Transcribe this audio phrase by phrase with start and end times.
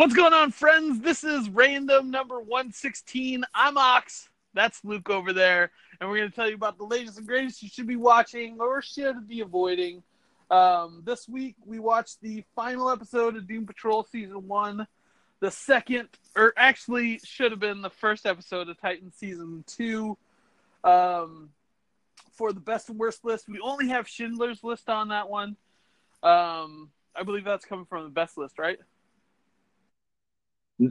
[0.00, 1.02] What's going on, friends?
[1.02, 3.44] This is random number 116.
[3.54, 4.30] I'm Ox.
[4.54, 5.72] That's Luke over there.
[6.00, 8.58] And we're going to tell you about the latest and greatest you should be watching
[8.62, 10.02] or should be avoiding.
[10.50, 14.86] Um, this week, we watched the final episode of Doom Patrol Season 1.
[15.40, 20.16] The second, or actually, should have been the first episode of Titan Season 2.
[20.82, 21.50] Um,
[22.32, 25.58] for the best and worst list, we only have Schindler's List on that one.
[26.22, 28.78] Um, I believe that's coming from the best list, right?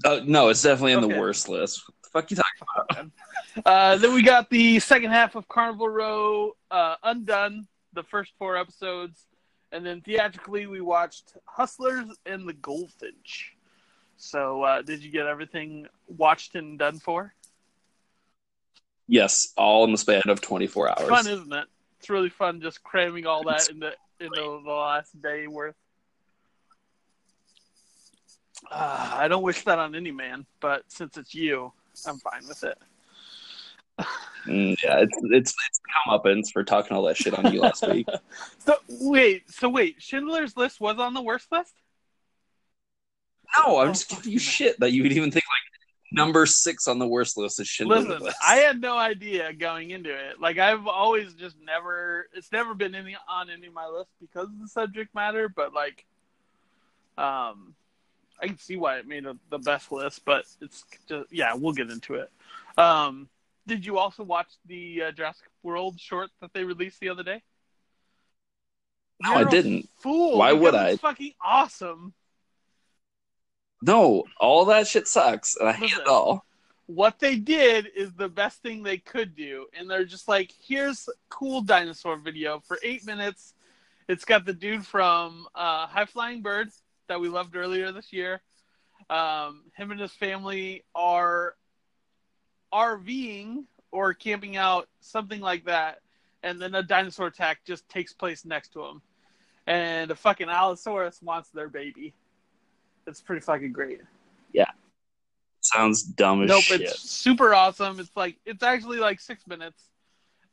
[0.05, 1.13] Uh, no, it's definitely in Okay.
[1.13, 1.83] the worst list.
[1.87, 3.11] What the fuck you talking about?
[3.65, 8.55] Uh, then we got the second half of Carnival Row uh, Undone, the first four
[8.55, 9.25] episodes.
[9.71, 13.55] And then theatrically, we watched Hustlers and The Goldfinch.
[14.17, 17.33] So, uh, did you get everything watched and done for?
[19.07, 21.09] Yes, all in the span of 24 hours.
[21.09, 21.65] Fun, isn't it?
[21.99, 25.75] It's really fun just cramming all that into, into the last day worth.
[28.71, 31.71] Uh, I don't wish that on any man, but since it's you,
[32.05, 32.77] I'm fine with it.
[34.47, 38.07] Mm, yeah, it's it's it's comeuppance for talking all that shit on you last week.
[38.59, 41.73] So wait, so wait, Schindler's List was on the worst list.
[43.57, 44.39] No, I'm Oh, just giving you you.
[44.39, 48.05] shit that you would even think like number six on the worst list is Schindler's
[48.05, 48.37] Listen, List.
[48.45, 50.39] I had no idea going into it.
[50.39, 54.47] Like I've always just never, it's never been any on any of my list because
[54.47, 55.49] of the subject matter.
[55.49, 56.05] But like,
[57.17, 57.73] um,
[58.41, 60.23] I can see why it made a, the best list.
[60.25, 62.31] But it's just, yeah, we'll get into it.
[62.77, 63.29] Um,
[63.67, 67.43] did you also watch the uh, Jurassic World short that they released the other day?
[69.21, 69.89] No, I You're a didn't.
[69.99, 70.37] Fool!
[70.37, 70.89] Why would I?
[70.91, 72.13] It's fucking awesome.
[73.81, 76.45] No, all that shit sucks, and I hate it all.
[76.85, 81.07] what they did is the best thing they could do and they're just like here's
[81.29, 83.53] cool dinosaur video for eight minutes
[84.07, 86.69] it's got the dude from uh, high flying bird
[87.09, 88.41] that we loved earlier this year
[89.09, 91.55] um, him and his family are
[92.73, 95.99] rving or camping out something like that
[96.43, 99.01] and then a dinosaur attack just takes place next to him
[99.67, 102.13] and a fucking allosaurus wants their baby
[103.07, 104.01] it's pretty fucking great
[104.53, 104.69] Yeah.
[105.61, 106.81] Sounds dumb as nope, shit.
[106.81, 107.99] it's super awesome.
[107.99, 109.83] It's like it's actually like six minutes.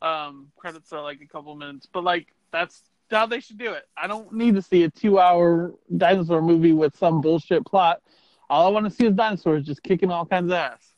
[0.02, 3.84] Um, credits are like a couple minutes, but like that's how they should do it.
[3.96, 8.02] I don't need to see a two-hour dinosaur movie with some bullshit plot.
[8.48, 10.94] All I want to see is dinosaurs just kicking all kinds of ass,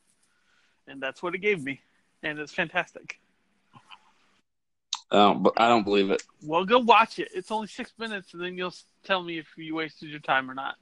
[0.86, 1.80] and that's what it gave me,
[2.22, 3.18] and it's fantastic.
[5.10, 6.22] Oh, but I don't believe it.
[6.42, 7.28] Well, go watch it.
[7.34, 8.74] It's only six minutes, and then you'll
[9.04, 10.76] tell me if you wasted your time or not.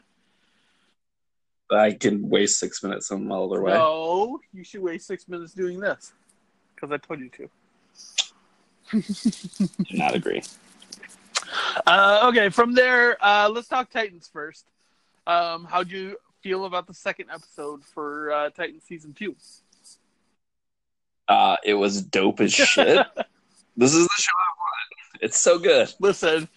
[1.71, 3.75] I can waste six minutes on some other way.
[3.75, 6.13] No, you should waste six minutes doing this
[6.75, 7.49] because I told you to.
[8.93, 10.43] Do not agree.
[11.87, 14.65] Uh, okay, from there, uh, let's talk Titans first.
[15.27, 19.37] Um, how'd you feel about the second episode for uh, Titan season two?
[21.29, 22.77] Uh, it was dope as shit.
[23.77, 25.25] this is the show I wanted.
[25.25, 25.93] It's so good.
[25.99, 26.49] Listen,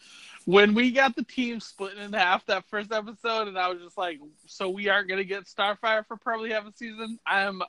[0.46, 3.98] when we got the team split in half that first episode, and I was just
[3.98, 7.62] like, so we aren't going to get Starfire for probably half a season, I am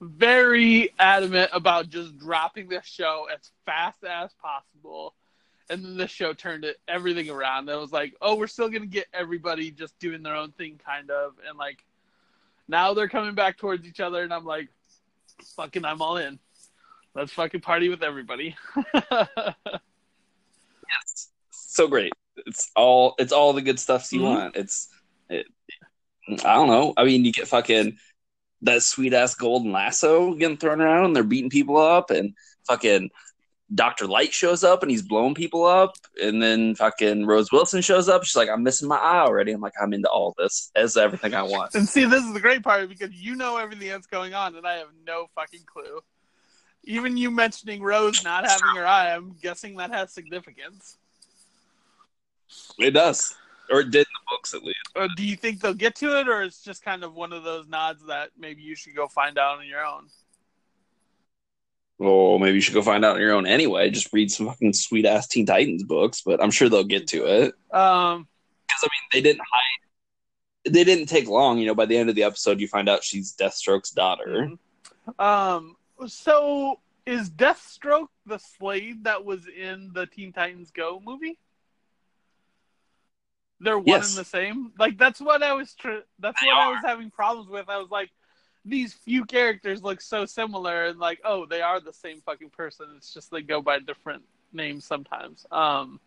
[0.00, 5.14] very adamant about just dropping this show as fast as possible.
[5.70, 7.68] And then this show turned it everything around.
[7.68, 11.10] It was like, oh, we're still gonna get everybody just doing their own thing, kind
[11.10, 11.84] of, and like
[12.68, 14.68] now they're coming back towards each other, and I'm like,
[15.56, 16.38] fucking, I'm all in.
[17.14, 18.56] Let's fucking party with everybody.
[20.88, 21.28] Yes.
[21.50, 22.12] So great.
[22.46, 24.24] It's all it's all the good stuff you Mhm.
[24.24, 24.56] want.
[24.56, 24.88] It's
[25.28, 25.46] it,
[26.28, 26.94] I don't know.
[26.96, 27.98] I mean, you get fucking
[28.62, 32.34] that sweet ass golden lasso getting thrown around and they're beating people up and
[32.66, 33.10] fucking
[33.74, 34.06] Dr.
[34.06, 38.24] Light shows up and he's blowing people up and then fucking Rose Wilson shows up.
[38.24, 39.52] She's like, I'm missing my eye already.
[39.52, 40.72] I'm like, I'm into all this.
[40.74, 41.74] That's everything I want.
[41.80, 44.66] And see, this is the great part because you know everything that's going on, and
[44.66, 46.00] I have no fucking clue.
[46.84, 50.98] Even you mentioning Rose not having her eye, I'm guessing that has significance.
[52.78, 53.34] It does.
[53.70, 54.78] Or it did in the books at least.
[54.96, 57.44] Or do you think they'll get to it, or it's just kind of one of
[57.44, 60.08] those nods that maybe you should go find out on your own?
[62.00, 63.90] Well, maybe you should go find out on your own anyway.
[63.90, 67.26] Just read some fucking sweet ass Teen Titans books, but I'm sure they'll get to
[67.26, 67.54] it.
[67.74, 68.26] Um,
[68.66, 70.72] because I mean they didn't hide.
[70.72, 71.58] They didn't take long.
[71.58, 74.50] You know, by the end of the episode, you find out she's Deathstroke's daughter.
[75.18, 75.76] um,
[76.06, 81.38] so is Deathstroke the Slade that was in the Teen Titans Go movie?
[83.60, 84.16] They're one Yes.
[84.16, 84.72] and the same.
[84.78, 85.74] Like that's what I was.
[85.74, 87.68] Tr- that's They what I was having problems with.
[87.68, 88.08] I was like,
[88.64, 92.86] these few characters look so similar, and like, oh, they are the same fucking person.
[92.96, 94.22] It's just they go by different
[94.52, 95.46] names sometimes.
[95.50, 96.00] Um,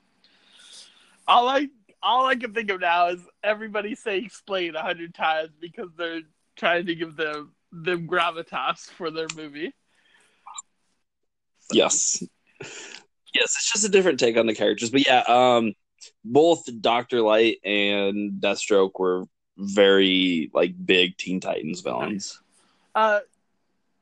[1.27, 1.67] all I
[2.01, 6.21] all I can think of now is everybody say "explain" a hundred times because they're
[6.55, 9.73] trying to give them them gravitas for their movie.
[11.71, 12.21] Yes.
[12.61, 14.91] Yes, it's just a different take on the characters.
[14.91, 15.73] But yeah, um
[16.23, 19.25] both Doctor Light and Deathstroke were
[19.57, 22.41] very like big Teen Titans villains.
[22.95, 23.19] Uh,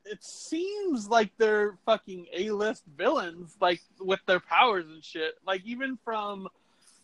[0.05, 5.35] it seems like they're fucking A-list villains, like with their powers and shit.
[5.45, 6.47] Like even from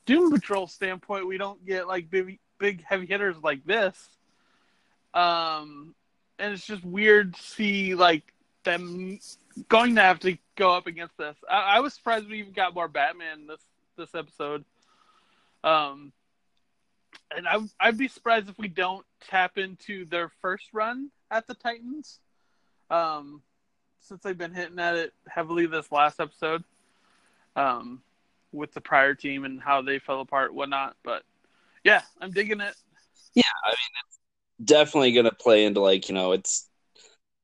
[0.05, 3.95] Doom Patrol standpoint, we don't get like big, big heavy hitters like this.
[5.13, 5.95] Um,
[6.39, 9.19] and it's just weird to see like them
[9.69, 11.35] going to have to go up against this.
[11.49, 13.61] I, I was surprised we even got more Batman this
[13.97, 14.63] this episode.
[15.63, 16.11] Um,
[17.35, 21.53] and I, I'd be surprised if we don't tap into their first run at the
[21.53, 22.19] Titans,
[22.89, 23.41] um,
[23.99, 26.63] since they've been hitting at it heavily this last episode,
[27.55, 28.01] um,
[28.51, 30.95] with the prior team and how they fell apart, whatnot.
[31.03, 31.23] But
[31.83, 32.75] yeah, I'm digging it.
[33.33, 33.75] Yeah, I mean,
[34.07, 34.19] it's
[34.63, 36.67] definitely going to play into like you know, it's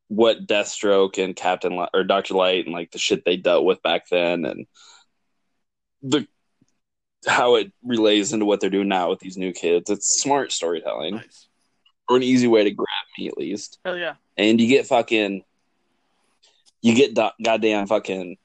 [0.07, 3.81] what Deathstroke and Captain Light, or Doctor Light and like the shit they dealt with
[3.83, 4.65] back then, and
[6.01, 6.27] the
[7.27, 9.89] how it relays into what they're doing now with these new kids.
[9.89, 11.15] It's smart storytelling.
[11.15, 11.47] Nice.
[12.09, 12.87] Or an easy way to grab
[13.17, 13.79] me at least.
[13.85, 14.15] Hell yeah.
[14.37, 15.43] And you get fucking
[16.81, 18.37] you get do- goddamn fucking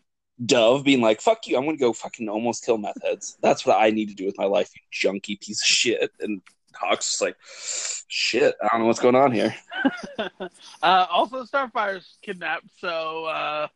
[0.44, 3.36] Dove being like, fuck you, I'm gonna go fucking almost kill meth heads.
[3.42, 6.12] That's what I need to do with my life, you junky piece of shit.
[6.20, 6.40] And
[6.74, 7.36] Hawk's just like,
[8.08, 9.54] shit, I don't know what's going on here.
[10.18, 13.66] uh, also, Starfire's kidnapped, so uh,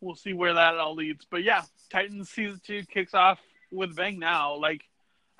[0.00, 1.24] we'll see where that all leads.
[1.30, 3.38] But yeah, Titans season two kicks off
[3.70, 4.56] with bang now.
[4.56, 4.82] Like,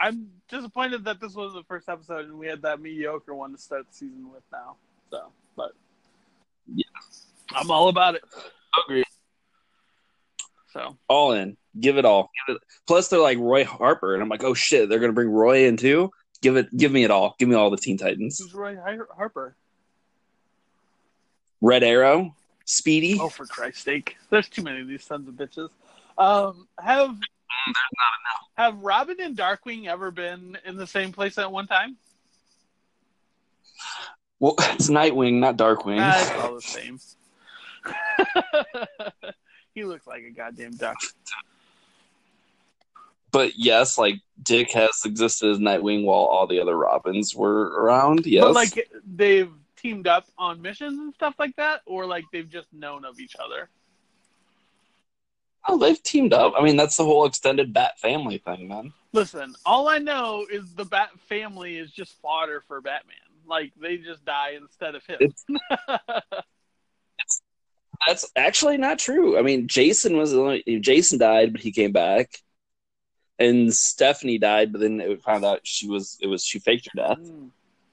[0.01, 3.59] I'm disappointed that this was the first episode and we had that mediocre one to
[3.59, 4.77] start the season with now.
[5.11, 5.73] So, but
[6.73, 6.85] yeah,
[7.55, 8.23] I'm all about it.
[8.85, 9.05] Agree.
[10.73, 12.31] So all in, give it all.
[12.47, 12.63] Give it.
[12.87, 15.77] Plus, they're like Roy Harper, and I'm like, oh shit, they're gonna bring Roy in
[15.77, 16.11] too.
[16.43, 17.35] Give it, give me it all.
[17.39, 18.39] Give me all the Teen Titans.
[18.39, 19.57] Who's Roy Harper?
[21.61, 23.19] Red Arrow, Speedy.
[23.21, 24.17] Oh, for Christ's sake!
[24.31, 25.71] There's too many of these sons of bitches.
[26.17, 27.17] Um, have
[27.67, 28.75] there's not enough.
[28.75, 31.97] Have Robin and Darkwing ever been in the same place at one time?
[34.41, 35.99] Well, it's Nightwing, not Darkwing.
[36.01, 36.99] Ah, it's all the same.
[39.75, 40.97] he looks like a goddamn duck.
[43.31, 48.27] But yes, like Dick has existed as Nightwing while all the other Robins were around.
[48.27, 52.49] Yes, but like they've teamed up on missions and stuff like that, or like they've
[52.49, 53.69] just known of each other.
[55.69, 56.55] Oh, they've teamed up.
[56.59, 58.93] I mean, that's the whole extended Bat family thing, man.
[59.13, 63.17] Listen, all I know is the Bat family is just fodder for Batman.
[63.47, 65.19] Like they just die instead of him.
[65.21, 67.43] It's, it's,
[68.07, 69.39] that's actually not true.
[69.39, 72.39] I mean, Jason was the only Jason died, but he came back,
[73.39, 77.09] and Stephanie died, but then it found out she was it was she faked her
[77.09, 77.19] death.
[77.19, 77.51] Mm.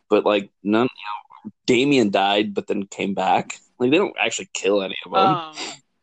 [0.09, 3.59] But like none, you know, Damian died, but then came back.
[3.79, 5.21] Like they don't actually kill any of them.
[5.21, 5.55] Um,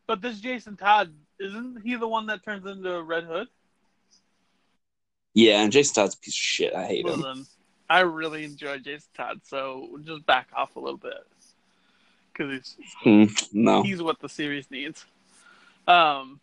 [0.07, 3.47] but this Jason Todd isn't he the one that turns into Red Hood?
[5.33, 6.75] Yeah, and Jason Todd's a piece of shit.
[6.75, 7.21] I hate well, him.
[7.21, 7.45] Then,
[7.89, 11.25] I really enjoy Jason Todd, so just back off a little bit
[12.31, 15.05] because he's mm, no, he's what the series needs.
[15.87, 16.39] Um,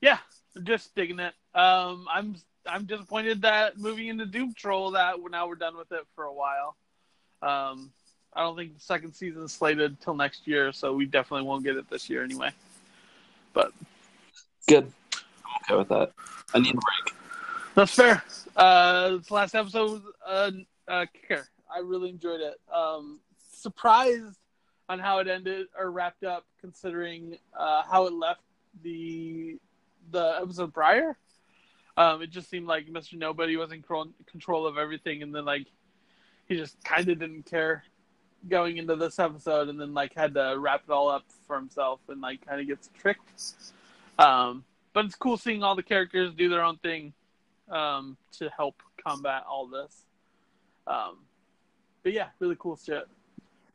[0.00, 0.18] yeah,
[0.62, 1.34] just digging it.
[1.54, 2.36] Um, I'm
[2.66, 6.32] I'm disappointed that moving into Doom Patrol that now we're done with it for a
[6.32, 6.76] while.
[7.42, 7.92] Um,
[8.32, 11.64] I don't think the second season is slated till next year, so we definitely won't
[11.64, 12.50] get it this year anyway.
[13.56, 13.72] But
[14.68, 14.92] good.
[15.14, 16.12] I'm okay with that.
[16.52, 17.16] I need a break.
[17.74, 18.22] That's fair.
[18.54, 20.52] Uh, this last episode was a,
[20.92, 21.48] a kicker.
[21.74, 22.60] I really enjoyed it.
[22.70, 23.18] Um,
[23.50, 24.36] surprised
[24.90, 28.42] on how it ended or wrapped up, considering uh, how it left
[28.82, 29.56] the
[30.10, 31.16] the episode prior.
[31.96, 33.14] Um, it just seemed like Mr.
[33.14, 35.66] Nobody was in control of everything, and then like
[36.46, 37.84] he just kind of didn't care
[38.48, 42.00] going into this episode, and then like had to wrap it all up for himself,
[42.08, 43.54] and like kind of gets tricked.
[44.18, 47.12] Um, but it's cool seeing all the characters do their own thing
[47.70, 50.04] um, to help combat all this.
[50.86, 51.18] Um,
[52.02, 53.06] but yeah, really cool shit.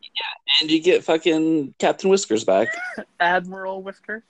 [0.02, 2.70] Yeah, and you get fucking Captain Whiskers back.
[3.20, 4.24] Admiral Whiskers.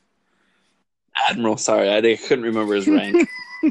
[1.29, 3.29] Admiral, sorry, I couldn't remember his rank.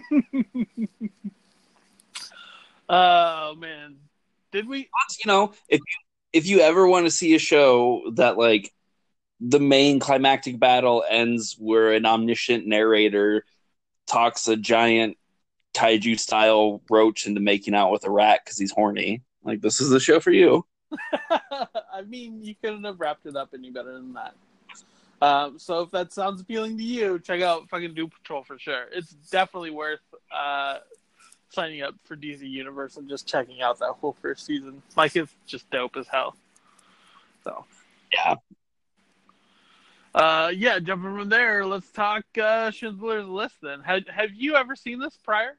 [2.88, 3.96] oh man,
[4.52, 4.78] did we?
[4.78, 5.96] You know, if you
[6.32, 8.72] if you ever want to see a show that like
[9.40, 13.44] the main climactic battle ends where an omniscient narrator
[14.06, 15.16] talks a giant
[15.74, 19.22] kaiju style roach into making out with a rat because he's horny.
[19.42, 20.66] Like this is the show for you.
[21.30, 24.34] I mean, you couldn't have wrapped it up any better than that.
[25.22, 28.86] Um, so if that sounds appealing to you, check out fucking Doom Patrol for sure.
[28.92, 30.00] It's definitely worth
[30.34, 30.78] uh,
[31.50, 34.82] signing up for DC Universe and just checking out that whole first season.
[34.96, 36.36] Like it's just dope as hell.
[37.44, 37.64] So
[38.12, 38.34] Yeah.
[40.14, 43.56] uh, yeah, jumping from there, let's talk uh, Schindler's List.
[43.62, 45.56] Then, have have you ever seen this prior?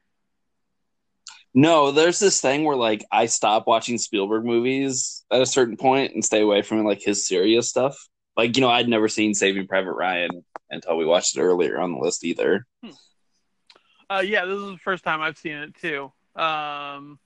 [1.53, 6.13] No, there's this thing where like I stop watching Spielberg movies at a certain point
[6.13, 7.98] and stay away from like his serious stuff.
[8.38, 10.29] Like, you know, I'd never seen Saving Private Ryan
[10.69, 12.65] until we watched it earlier on the list either.
[14.12, 16.12] Uh, yeah, this is the first time I've seen it too.
[16.36, 17.18] Um,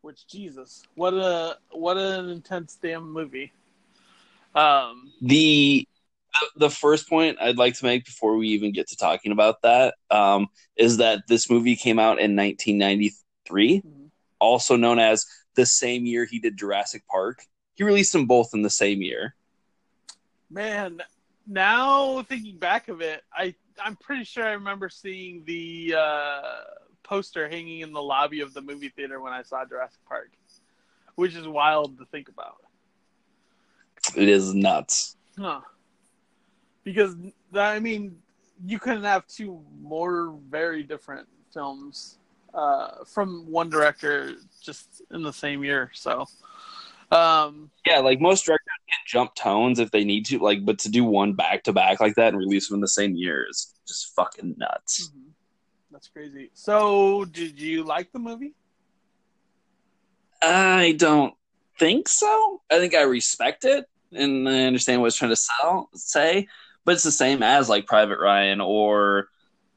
[0.00, 3.52] which Jesus, what a what an intense damn movie.
[4.54, 5.88] Um, The
[6.54, 9.94] the first point I'd like to make before we even get to talking about that
[10.08, 10.46] um,
[10.76, 13.82] is that this movie came out in 1993,
[14.38, 17.42] also known as the same year he did Jurassic Park.
[17.74, 19.34] He released them both in the same year.
[20.48, 21.02] man,
[21.44, 26.40] now thinking back of it, I I'm pretty sure I remember seeing the uh,
[27.02, 30.30] poster hanging in the lobby of the movie theater when I saw Jurassic Park,
[31.14, 32.56] which is wild to think about.
[34.16, 35.16] It is nuts.
[35.38, 35.60] Huh.
[36.84, 37.16] Because
[37.54, 38.16] I mean,
[38.64, 42.18] you couldn't have two more very different films
[42.54, 45.90] uh, from one director just in the same year.
[45.94, 46.26] So,
[47.10, 48.65] um, Yeah, like most directors
[49.06, 52.16] jump tones if they need to, like, but to do one back to back like
[52.16, 55.10] that and release them in the same year is just fucking nuts.
[55.14, 55.30] mhm.
[55.90, 56.50] that's crazy.
[56.52, 58.54] So, did you like the movie?
[60.42, 61.34] I don't
[61.78, 62.60] think so.
[62.70, 66.48] I think I respect it and I understand what it's trying to sell, say,
[66.84, 69.28] but it's the same as like Private Ryan or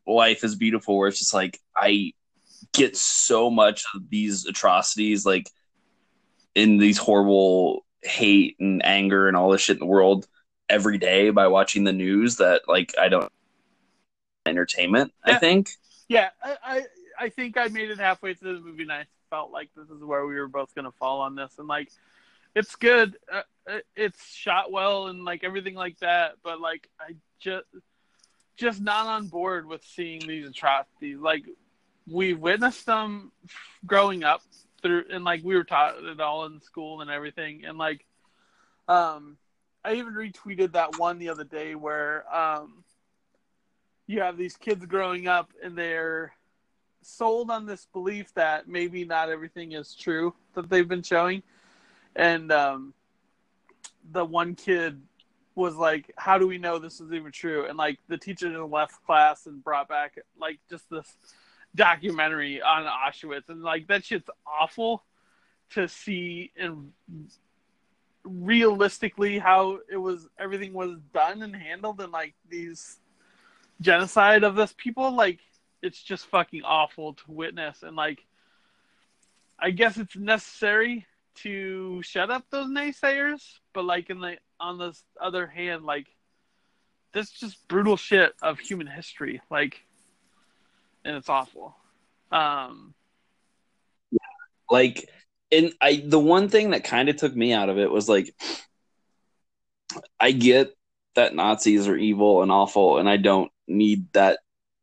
[0.07, 2.13] Life is Beautiful, where it's just like I
[2.73, 5.49] get so much of these atrocities, like
[6.55, 10.27] in these horrible hate and anger and all this shit in the world
[10.69, 13.31] every day by watching the news that like I don't
[14.45, 15.13] entertainment.
[15.23, 15.69] I think.
[16.07, 16.85] Yeah, I, I
[17.19, 20.03] I think I made it halfway through the movie, and I felt like this is
[20.03, 21.89] where we were both gonna fall on this, and like,
[22.55, 23.17] it's good.
[23.31, 23.41] Uh,
[23.95, 27.65] it's shot well and like everything like that, but like I just
[28.57, 31.19] just not on board with seeing these atrocities.
[31.19, 31.45] Like
[32.07, 33.31] we witnessed them
[33.85, 34.41] growing up
[34.79, 38.05] through, and like we were taught it all in school and everything, and like,
[38.87, 39.37] um,
[39.83, 42.83] I even retweeted that one the other day where um
[44.07, 46.33] you have these kids growing up and they're
[47.01, 51.43] sold on this belief that maybe not everything is true that they've been showing.
[52.15, 52.93] And um
[54.11, 55.01] the one kid
[55.55, 57.65] was like how do we know this is even true?
[57.65, 61.15] And like the teacher left class and brought back like just this
[61.75, 65.03] documentary on auschwitz and like that shit's awful
[65.71, 66.91] to see and
[68.23, 72.97] realistically how it was everything was done and handled and like these
[73.81, 75.39] genocide of this people like
[75.81, 77.83] it's just fucking awful to witness.
[77.83, 78.19] And like
[79.59, 83.41] i guess it's necessary to shut up those naysayers
[83.73, 86.07] but like in the on the other hand like
[87.13, 89.41] this just brutal shit of human history.
[89.49, 89.85] Like
[91.03, 91.75] and it's awful.
[92.31, 92.93] Um
[94.69, 95.09] like
[95.51, 98.35] and i the one thing that kind of took me out of it was like
[100.19, 100.75] i get
[101.15, 104.37] that nazis are evil and awful and i don't need that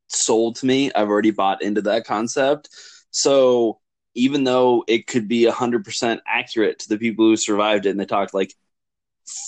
[0.08, 0.92] sold to me.
[0.92, 2.68] I've already bought into that concept.
[3.11, 3.80] So
[4.14, 8.06] even though it could be 100% accurate to the people who survived it and they
[8.06, 8.54] talked like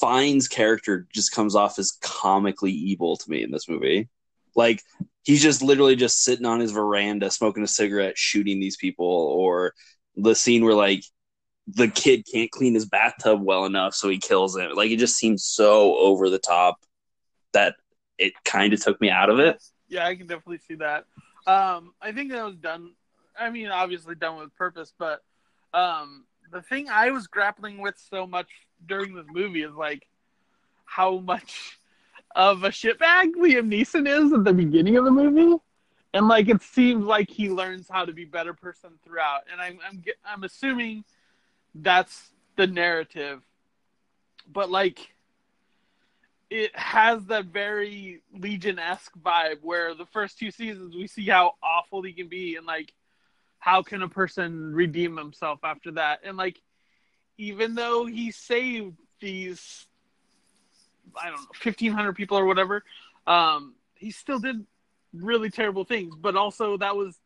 [0.01, 4.09] Fiennes' character just comes off as comically evil to me in this movie.
[4.57, 4.83] Like
[5.29, 9.75] he's just literally just sitting on his veranda smoking a cigarette shooting these people or
[10.17, 11.05] the scene where like
[11.67, 14.73] the kid can't clean his bathtub well enough, so he kills him.
[14.75, 16.79] Like it just seems so over the top
[17.53, 17.75] that
[18.17, 19.63] it kind of took me out of it.
[19.87, 21.05] Yeah, I can definitely see that.
[21.47, 22.95] Um, I think that was done.
[23.39, 25.21] I mean, obviously done with purpose, but
[25.75, 28.49] um, the thing I was grappling with so much
[28.87, 30.07] during this movie is like
[30.87, 31.78] how much
[32.35, 35.57] of a shitbag Liam Neeson is at the beginning of the movie,
[36.15, 39.43] and like it seems like he learns how to be better person throughout.
[39.51, 41.05] And I'm I'm I'm assuming
[41.75, 43.43] that's the narrative,
[44.53, 45.15] but like
[46.51, 51.55] it has that very Legion esque vibe where the first two seasons we see how
[51.63, 52.95] awful he can be and like
[53.59, 56.21] how can a person redeem himself after that?
[56.25, 56.61] And like
[57.37, 59.87] even though he saved these
[61.21, 62.85] I don't know fifteen hundred people or whatever,
[63.27, 64.65] um, he still did
[65.13, 66.15] really terrible things.
[66.17, 67.19] But also that was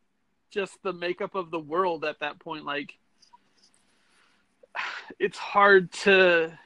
[0.51, 2.65] just the makeup of the world at that point.
[2.65, 2.93] Like
[5.19, 6.57] it's hard to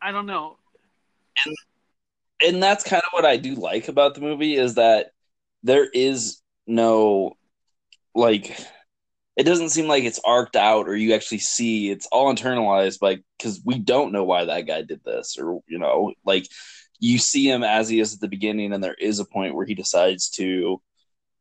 [0.00, 0.56] I don't know.
[2.42, 5.12] and that's kind of what I do like about the movie is that
[5.62, 7.36] there is no
[8.14, 8.56] like
[9.36, 13.22] it doesn't seem like it's arced out or you actually see it's all internalized like
[13.38, 16.46] because we don't know why that guy did this or you know like
[16.98, 19.66] you see him as he is at the beginning and there is a point where
[19.66, 20.80] he decides to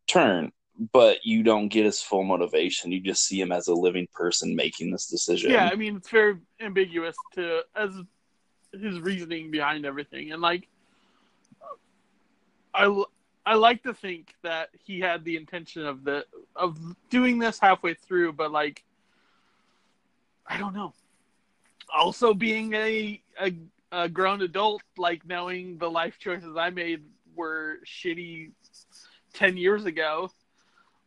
[0.07, 0.51] turn
[0.93, 2.91] but you don't get his full motivation.
[2.91, 5.51] You just see him as a living person making this decision.
[5.51, 7.91] Yeah, I mean it's very ambiguous to as
[8.74, 10.67] his reasoning behind everything, and like
[12.74, 13.03] I
[13.45, 16.77] I like to think that he had the intention of the of
[17.10, 18.83] doing this halfway through, but like
[20.45, 20.93] I don't know.
[21.93, 23.53] Also, being a a,
[23.91, 27.03] a grown adult, like knowing the life choices I made
[27.36, 28.51] were shitty
[29.33, 30.31] ten years ago,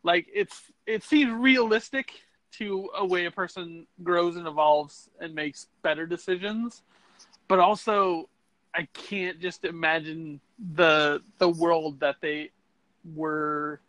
[0.02, 2.10] like it's it seems realistic
[2.52, 6.82] to a way a person grows and evolves and makes better decisions
[7.48, 8.28] but also
[8.74, 10.40] i can't just imagine
[10.74, 12.50] the the world that they
[13.14, 13.80] were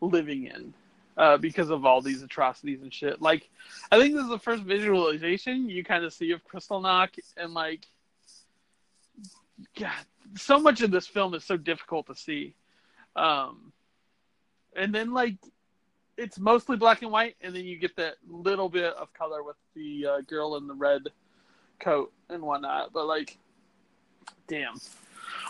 [0.00, 0.74] living in
[1.18, 3.48] uh, because of all these atrocities and shit like
[3.90, 7.86] i think this is the first visualization you kind of see of Kristallnacht and like
[9.78, 9.92] god
[10.36, 12.54] so much of this film is so difficult to see
[13.14, 13.72] um
[14.74, 15.36] and then like
[16.16, 19.56] it's mostly black and white, and then you get that little bit of color with
[19.74, 21.02] the uh, girl in the red
[21.80, 22.92] coat and whatnot.
[22.92, 23.38] But like,
[24.52, 24.74] damn,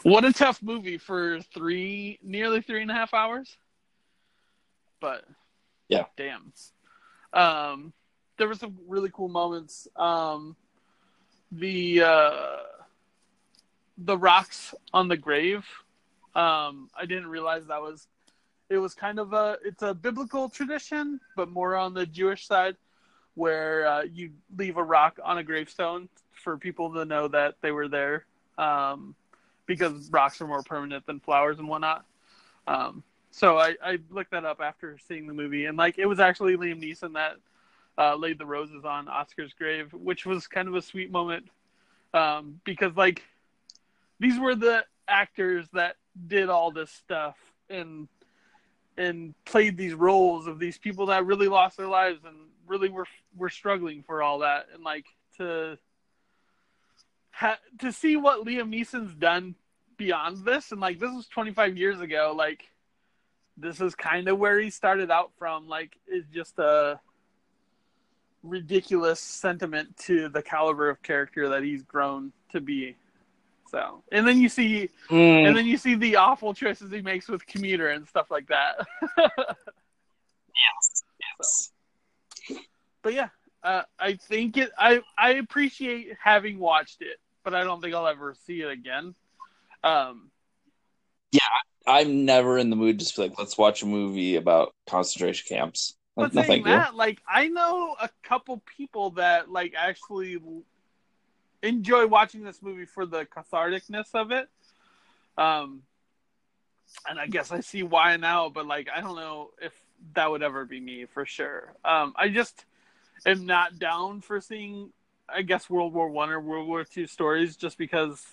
[0.04, 3.56] what a tough movie for three, nearly three and a half hours.
[5.00, 5.24] But
[5.88, 6.04] Yeah.
[6.16, 6.52] damn.
[7.32, 7.92] Um,
[8.36, 9.88] there were some really cool moments.
[9.96, 10.54] Um,
[11.50, 12.56] the uh,
[13.98, 15.66] the rocks on the grave.
[16.34, 18.06] Um, I didn't realize that was
[18.70, 22.76] it was kind of a it's a biblical tradition, but more on the Jewish side,
[23.34, 27.72] where uh, you leave a rock on a gravestone for people to know that they
[27.72, 28.26] were there,
[28.58, 29.14] um,
[29.66, 32.04] because rocks are more permanent than flowers and whatnot.
[32.66, 36.20] Um, so I, I looked that up after seeing the movie, and like it was
[36.20, 37.36] actually Liam Neeson that
[37.98, 41.48] uh, laid the roses on Oscar's grave, which was kind of a sweet moment,
[42.14, 43.22] um, because like
[44.20, 47.36] these were the actors that did all this stuff
[47.68, 48.08] and
[48.98, 52.36] and played these roles of these people that really lost their lives and
[52.66, 55.78] really were were struggling for all that and like to
[57.32, 59.54] ha- to see what Liam Neeson's done
[59.96, 62.68] beyond this and like this was 25 years ago like
[63.56, 66.98] this is kind of where he started out from like it's just a
[68.42, 72.96] ridiculous sentiment to the caliber of character that he's grown to be
[73.70, 77.28] so and then you see Mm, and then you see the awful choices he makes
[77.28, 78.86] with commuter and stuff like that.
[79.18, 81.02] yes.
[81.20, 81.70] yes.
[83.02, 83.28] but yeah,
[83.62, 84.70] uh, I think it.
[84.78, 89.14] I I appreciate having watched it, but I don't think I'll ever see it again.
[89.84, 90.30] Um,
[91.32, 91.40] yeah,
[91.86, 95.46] I'm never in the mood to just be like, let's watch a movie about concentration
[95.48, 95.94] camps.
[96.16, 96.72] Like, but no, saying thank you.
[96.72, 100.38] that, like, I know a couple people that like actually
[101.62, 104.48] enjoy watching this movie for the catharticness of it.
[105.38, 105.82] Um,
[107.08, 109.72] and I guess I see why now, but like, I don't know if
[110.14, 111.72] that would ever be me for sure.
[111.84, 112.66] Um, I just
[113.24, 114.92] am not down for seeing,
[115.28, 118.24] I guess, World War One or World War Two stories just because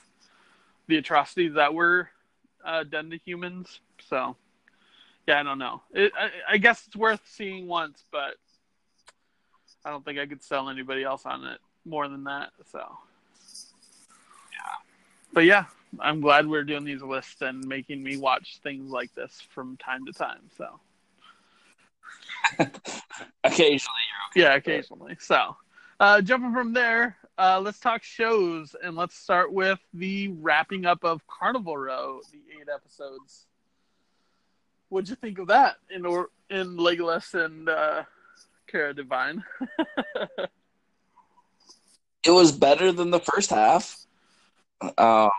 [0.88, 2.10] the atrocities that were
[2.66, 3.80] uh, done to humans.
[4.08, 4.36] So,
[5.28, 5.82] yeah, I don't know.
[5.94, 8.36] It, I, I guess it's worth seeing once, but
[9.86, 12.50] I don't think I could sell anybody else on it more than that.
[12.72, 12.80] So,
[14.52, 14.76] yeah.
[15.32, 15.66] But yeah,
[16.00, 20.06] I'm glad we're doing these lists and making me watch things like this from time
[20.06, 20.50] to time.
[20.58, 20.80] So,
[23.44, 23.96] Occasionally,
[24.36, 25.18] yeah, occasionally.
[25.20, 25.56] So,
[26.00, 31.04] uh, jumping from there, uh, let's talk shows and let's start with the wrapping up
[31.04, 33.48] of Carnival Row, the eight episodes.
[34.90, 38.04] What'd you think of that in or in Legolas and uh,
[38.68, 39.44] Cara Delevingne?
[42.26, 43.98] it was better than the first half.
[44.82, 45.32] Um,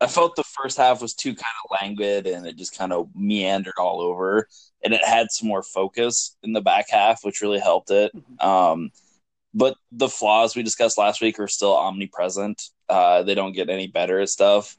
[0.00, 3.08] I felt the first half was too kind of languid and it just kind of
[3.14, 4.48] meandered all over.
[4.84, 8.12] And it had some more focus in the back half, which really helped it.
[8.40, 8.90] Um,
[9.56, 12.68] but the flaws we discussed last week are still omnipresent.
[12.90, 14.76] Uh, they don't get any better at stuff.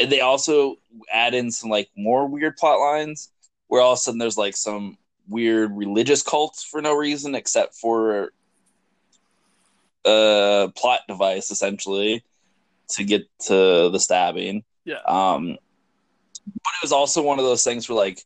[0.00, 0.78] And they also
[1.12, 3.30] add in some like more weird plot lines
[3.68, 7.76] where all of a sudden there's like some weird religious cults for no reason except
[7.76, 8.32] for
[10.04, 12.24] a plot device essentially
[12.88, 14.64] to get to the stabbing.
[14.84, 15.02] Yeah.
[15.06, 15.56] Um,
[16.46, 18.24] but it was also one of those things where like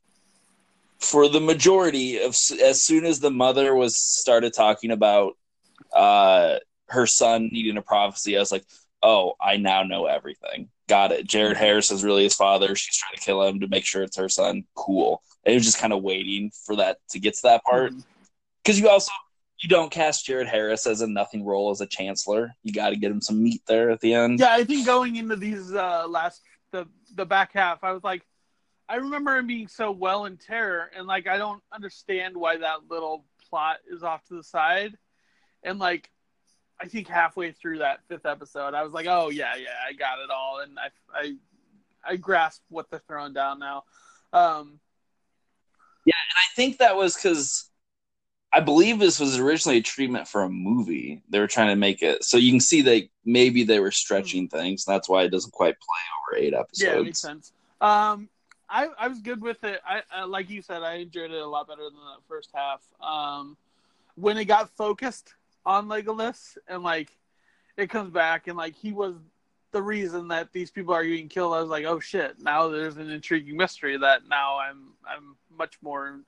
[0.99, 5.37] for the majority of as soon as the mother was started talking about
[5.95, 8.65] uh her son needing a prophecy, I was like,
[9.03, 10.69] oh, I now know everything.
[10.89, 11.27] Got it.
[11.27, 12.75] Jared Harris is really his father.
[12.75, 14.65] She's trying to kill him to make sure it's her son.
[14.75, 15.23] Cool.
[15.45, 17.93] It was just kind of waiting for that to get to that part.
[18.63, 19.13] Because you also
[19.63, 22.55] you don't cast Jared Harris as a nothing role as a chancellor.
[22.63, 24.41] You got to get him some meat there at the end.
[24.41, 28.27] Yeah, I think going into these uh, last the the back half, I was like,
[28.89, 32.81] I remember him being so well in terror, and like I don't understand why that
[32.91, 34.97] little plot is off to the side,
[35.65, 36.11] and like
[36.81, 40.19] I think halfway through that fifth episode, I was like, oh yeah, yeah, I got
[40.19, 41.35] it all, and I I
[42.07, 43.85] I grasp what they're throwing down now.
[44.33, 44.81] Um,
[46.05, 47.71] yeah, and I think that was because
[48.53, 51.23] I believe this was originally a treatment for a movie.
[51.29, 54.49] They were trying to make it so you can see they maybe they were stretching
[54.49, 54.85] things.
[54.85, 56.83] That's why it doesn't quite play over eight episodes.
[56.83, 57.53] Yeah, it makes sense.
[57.81, 58.29] Um,
[58.69, 59.81] I I was good with it.
[59.87, 62.83] I, I like you said, I enjoyed it a lot better than that first half.
[63.01, 63.57] Um,
[64.17, 65.35] when it got focused
[65.67, 67.11] on Legolas and like
[67.77, 69.15] it comes back and like he was
[69.73, 71.53] the reason that these people are getting killed.
[71.53, 72.41] I was like, oh shit!
[72.41, 76.21] Now there's an intriguing mystery that now I'm I'm much more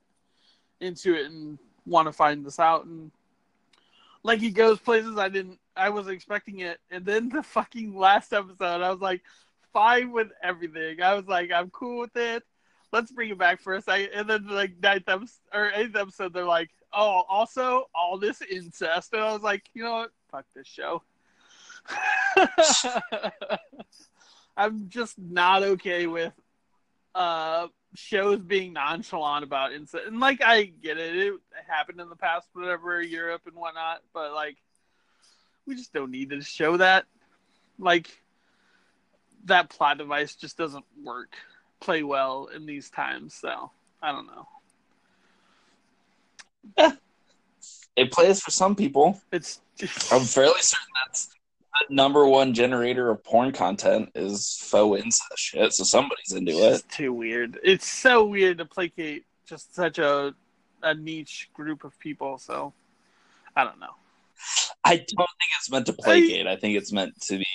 [0.81, 3.11] into it and want to find this out and
[4.23, 8.33] like he goes places I didn't I was expecting it and then the fucking last
[8.33, 9.23] episode I was like
[9.73, 11.01] fine with everything.
[11.01, 12.43] I was like I'm cool with it.
[12.93, 14.11] Let's bring it back for a second.
[14.13, 19.13] And then like ninth episode or eighth episode they're like, Oh, also all this incest
[19.13, 20.11] and I was like, you know what?
[20.31, 21.03] Fuck this show.
[24.57, 26.33] I'm just not okay with
[27.15, 30.05] uh shows being nonchalant about incest.
[30.07, 34.03] And like I get it, it happened in the past, whatever Europe and whatnot.
[34.13, 34.57] But like,
[35.67, 37.07] we just don't need to show that.
[37.79, 38.09] Like,
[39.45, 41.37] that plot device just doesn't work,
[41.81, 43.35] play well in these times.
[43.35, 43.71] So
[44.03, 44.47] I don't know.
[47.97, 49.21] It plays for some people.
[49.33, 49.61] It's.
[50.11, 55.73] I'm fairly certain that's the number one generator of porn content is faux incest shit.
[55.73, 56.91] So somebody's into it's it.
[56.91, 57.59] Too weird.
[57.63, 60.35] It's so weird to placate just such a
[60.83, 62.39] a niche group of people.
[62.39, 62.73] So
[63.55, 63.95] I don't know.
[64.85, 66.47] I don't think it's meant to placate.
[66.47, 67.47] I, I think it's meant to be.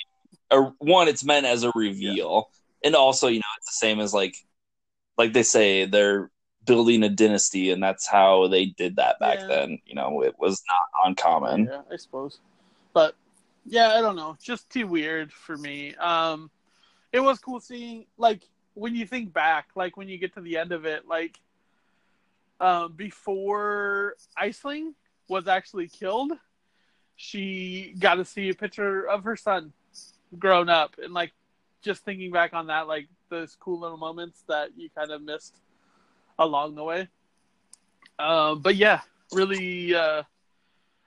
[0.50, 2.50] Or one, it's meant as a reveal,
[2.82, 2.88] yeah.
[2.88, 4.36] and also, you know, it's the same as like,
[5.16, 6.30] like they say they're
[6.64, 9.46] building a dynasty, and that's how they did that back yeah.
[9.46, 9.78] then.
[9.86, 11.66] You know, it was not uncommon.
[11.66, 12.38] Yeah, I suppose.
[12.92, 13.14] But
[13.64, 15.94] yeah, I don't know, just too weird for me.
[15.96, 16.50] Um,
[17.12, 18.42] it was cool seeing like
[18.74, 21.38] when you think back, like when you get to the end of it, like
[22.60, 24.94] um, before Aisling
[25.28, 26.32] was actually killed,
[27.16, 29.72] she got to see a picture of her son
[30.38, 31.32] grown up, and like
[31.82, 35.56] just thinking back on that, like those cool little moments that you kind of missed
[36.42, 37.08] along the way.
[38.18, 39.00] Um, but yeah,
[39.32, 40.22] really, uh,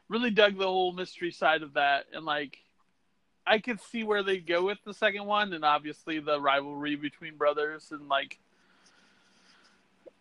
[0.09, 2.57] really dug the whole mystery side of that, and like
[3.47, 7.37] I could see where they go with the second one, and obviously the rivalry between
[7.37, 8.39] brothers, and like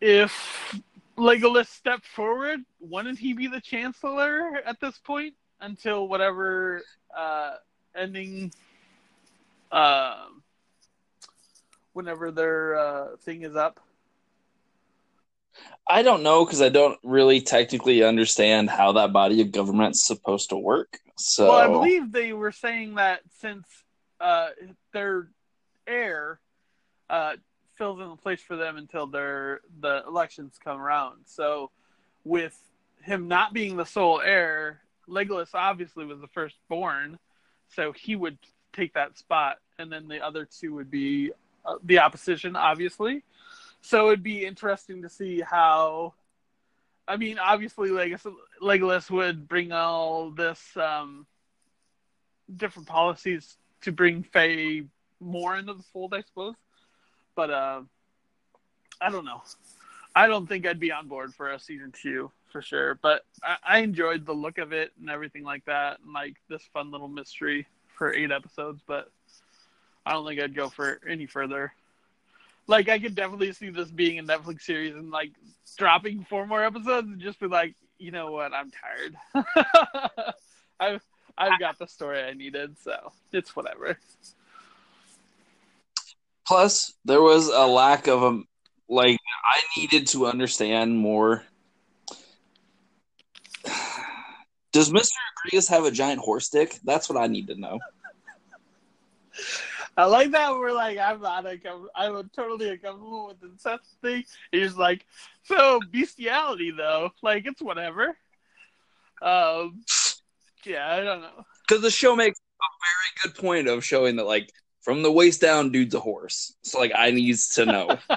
[0.01, 0.79] if
[1.17, 6.83] Legolas stepped forward, wouldn't he be the Chancellor at this point until whatever
[7.17, 7.55] uh,
[7.97, 8.53] ending,
[9.73, 10.27] uh,
[11.93, 13.81] whenever their uh, thing is up?
[15.89, 20.51] I don't know because I don't really technically understand how that body of government's supposed
[20.51, 20.99] to work.
[21.17, 23.67] So, well, I believe they were saying that since
[24.21, 24.49] uh,
[24.93, 25.29] their
[25.87, 26.41] heir
[27.11, 27.35] uh,
[27.77, 31.25] fills in the place for them until their the elections come around.
[31.27, 31.71] So,
[32.25, 32.59] with
[33.03, 37.19] him not being the sole heir, Legolas obviously was the firstborn,
[37.69, 38.39] so he would
[38.73, 41.31] take that spot, and then the other two would be
[41.65, 43.23] uh, the opposition, obviously.
[43.85, 46.15] So it'd be interesting to see how.
[47.07, 48.27] I mean, obviously, Legolas,
[48.63, 51.27] Legolas would bring all this um,
[52.57, 54.85] different policies to bring Fae
[55.21, 56.55] more into the fold, I suppose.
[57.35, 57.83] But uh,
[59.03, 59.43] I don't know.
[60.15, 62.99] I don't think I'd be on board for a season two for sure.
[63.03, 66.63] But I, I enjoyed the look of it and everything like that, and like this
[66.73, 67.67] fun little mystery
[67.99, 68.81] for eight episodes.
[68.87, 69.11] But
[70.07, 71.75] I don't think I'd go for any further
[72.67, 75.33] like I could definitely see this being a Netflix series and like
[75.77, 79.17] dropping four more episodes and just be like, you know what, I'm tired.
[80.81, 81.03] I've
[81.37, 83.99] I've got the story I needed, so it's whatever.
[86.47, 88.43] Plus, there was a lack of a
[88.89, 91.45] like I needed to understand more.
[94.73, 96.79] Does Mister Agreus have a giant horse dick?
[96.85, 97.79] That's what I need to know.
[99.97, 101.59] I like that we're like, I'm not a,
[101.95, 104.25] I'm totally uncomfortable with the incest thing.
[104.51, 105.07] He's like,
[105.45, 108.17] so bestiality though, like it's whatever.
[109.23, 109.85] Um,
[110.65, 111.45] yeah, I don't know.
[111.67, 115.41] Because the show makes a very good point of showing that like from the waist
[115.41, 116.55] down, dude's a horse.
[116.63, 117.99] So like I needs to know.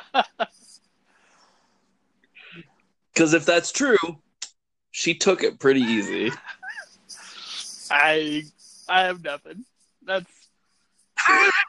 [3.17, 3.97] Because if that's true,
[4.91, 6.31] she took it pretty easy.
[7.89, 8.43] I
[8.87, 9.65] I have nothing.
[10.03, 10.29] That's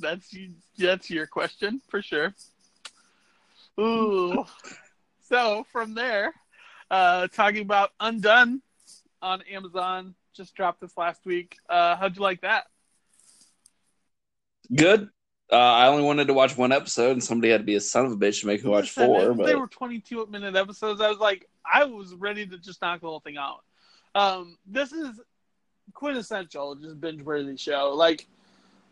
[0.00, 0.34] that's
[0.78, 2.34] that's your question for sure.
[3.78, 4.44] Ooh.
[5.22, 6.34] So from there,
[6.90, 8.62] uh, talking about Undone
[9.22, 11.56] on Amazon, just dropped this last week.
[11.68, 12.64] Uh, how'd you like that?
[14.74, 15.08] Good.
[15.52, 18.06] Uh, I only wanted to watch one episode, and somebody had to be a son
[18.06, 19.34] of a bitch to make me watch four.
[19.34, 21.00] But They were 22 minute episodes.
[21.00, 23.64] I was like, I was ready to just knock the whole thing out.
[24.14, 25.20] Um, this is
[25.92, 27.92] quintessential, just binge worthy show.
[27.94, 28.28] Like,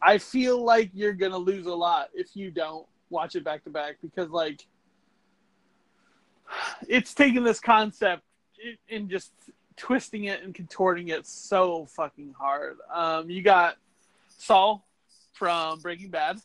[0.00, 3.70] I feel like you're gonna lose a lot if you don't watch it back to
[3.70, 4.66] back because, like,
[6.88, 8.22] it's taking this concept
[8.90, 9.32] and just
[9.76, 12.78] twisting it and contorting it so fucking hard.
[12.92, 13.76] Um, you got
[14.36, 14.86] Saul
[15.32, 16.40] from Breaking Bad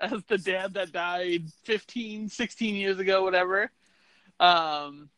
[0.00, 3.70] as the dad that died 15, 16 years ago, whatever.
[4.38, 5.10] Um,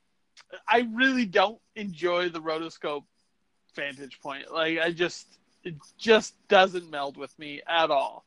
[0.69, 3.05] I really don't enjoy the rotoscope
[3.75, 4.53] vantage point.
[4.53, 8.25] Like, I just, it just doesn't meld with me at all.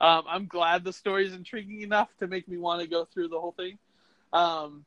[0.00, 3.28] Um, I'm glad the story is intriguing enough to make me want to go through
[3.28, 3.78] the whole thing.
[4.32, 4.84] Um,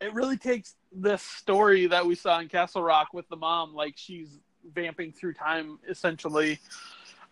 [0.00, 3.94] it really takes this story that we saw in Castle Rock with the mom, like
[3.96, 4.40] she's
[4.74, 6.58] vamping through time essentially.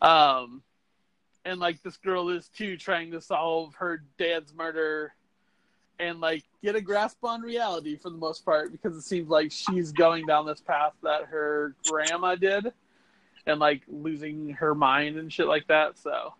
[0.00, 0.62] Um,
[1.44, 5.14] and like this girl is too trying to solve her dad's murder
[5.98, 9.52] and like get a grasp on reality for the most part because it seems like
[9.52, 12.72] she's going down this path that her grandma did
[13.46, 15.98] and like losing her mind and shit like that.
[15.98, 16.34] So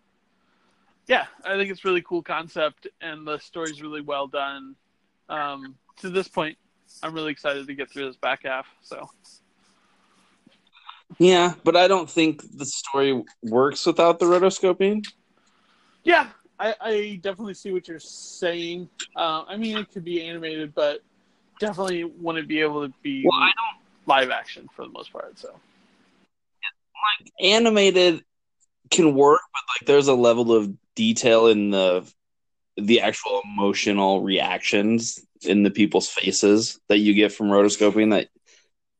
[1.07, 4.75] yeah, I think it's really cool concept and the story's really well done.
[5.29, 6.57] Um, to this point,
[7.03, 8.67] I'm really excited to get through this back half.
[8.81, 9.09] So
[11.19, 15.05] yeah, but I don't think the story works without the rotoscoping.
[16.03, 18.89] yeah, I, I definitely see what you're saying.
[19.15, 21.01] Uh, I mean, it could be animated, but
[21.59, 23.49] definitely wouldn't be able to be Well,
[24.07, 25.37] live action for the most part.
[25.37, 25.59] So
[27.19, 28.23] like animated
[28.89, 32.09] can work, but like there's a level of detail in the
[32.77, 38.27] the actual emotional reactions in the people's faces that you get from rotoscoping that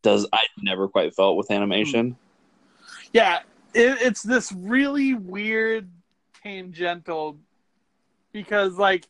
[0.01, 2.15] does I never quite felt with animation.
[3.11, 3.39] yeah,
[3.73, 5.89] it, it's this really weird
[6.43, 7.37] tangential
[8.31, 9.07] because like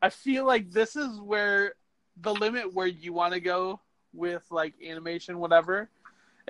[0.00, 1.74] I feel like this is where
[2.20, 3.80] the limit where you want to go
[4.12, 5.88] with like animation, whatever.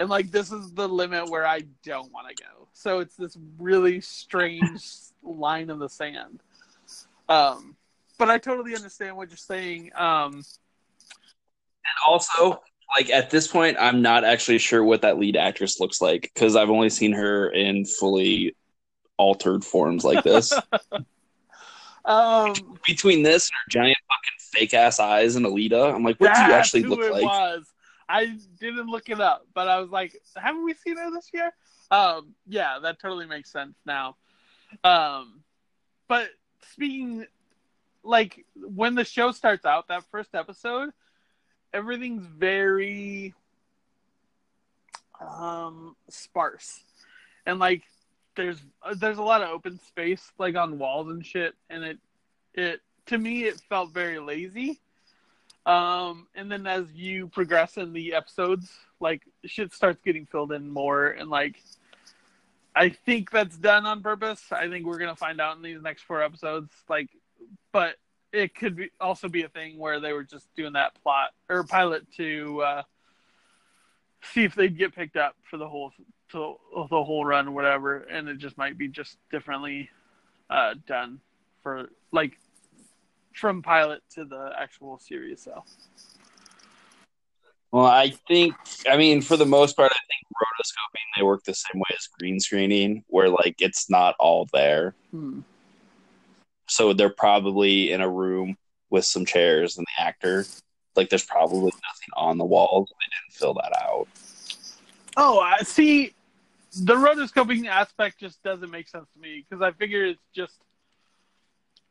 [0.00, 2.68] And like this is the limit where I don't want to go.
[2.72, 4.82] So it's this really strange
[5.22, 6.42] line in the sand.
[7.28, 7.76] Um,
[8.16, 9.90] but I totally understand what you're saying.
[9.94, 10.36] Um,
[11.84, 12.62] And also,
[12.96, 16.56] like at this point, I'm not actually sure what that lead actress looks like because
[16.56, 18.56] I've only seen her in fully
[19.18, 20.50] altered forms like this.
[22.06, 22.54] um,
[22.86, 26.40] Between this and her giant fucking fake ass eyes and Alita, I'm like, what do
[26.40, 27.22] you actually look like?
[27.22, 27.66] Was.
[28.10, 31.52] I didn't look it up, but I was like, haven't we seen her this year?
[31.92, 34.16] Um, yeah, that totally makes sense now.
[34.82, 35.44] Um,
[36.08, 36.28] but
[36.72, 37.26] speaking,
[38.02, 40.90] like when the show starts out, that first episode,
[41.72, 43.32] everything's very
[45.20, 46.80] um sparse,
[47.46, 47.82] and like
[48.34, 48.58] there's
[48.96, 51.98] there's a lot of open space like on walls and shit, and it
[52.54, 54.80] it to me it felt very lazy.
[55.66, 60.70] Um, and then as you progress in the episodes, like shit starts getting filled in
[60.70, 61.62] more, and like
[62.74, 64.42] I think that's done on purpose.
[64.50, 66.72] I think we're gonna find out in these next four episodes.
[66.88, 67.10] Like,
[67.72, 67.96] but
[68.32, 71.64] it could be also be a thing where they were just doing that plot or
[71.64, 72.82] pilot to uh,
[74.22, 75.92] see if they'd get picked up for the whole
[76.30, 79.90] to the whole run or whatever, and it just might be just differently
[80.48, 81.20] uh, done
[81.62, 82.38] for like
[83.34, 85.66] from pilot to the actual series itself.
[87.72, 88.54] Well, I think,
[88.88, 92.08] I mean, for the most part, I think rotoscoping they work the same way as
[92.18, 94.94] green screening, where like it's not all there.
[95.12, 95.40] Hmm.
[96.68, 98.56] So they're probably in a room
[98.90, 100.46] with some chairs and the actor.
[100.96, 102.88] Like there's probably nothing on the walls.
[102.88, 104.08] They didn't fill that out.
[105.16, 106.14] Oh, I see.
[106.82, 110.54] The rotoscoping aspect just doesn't make sense to me because I figure it's just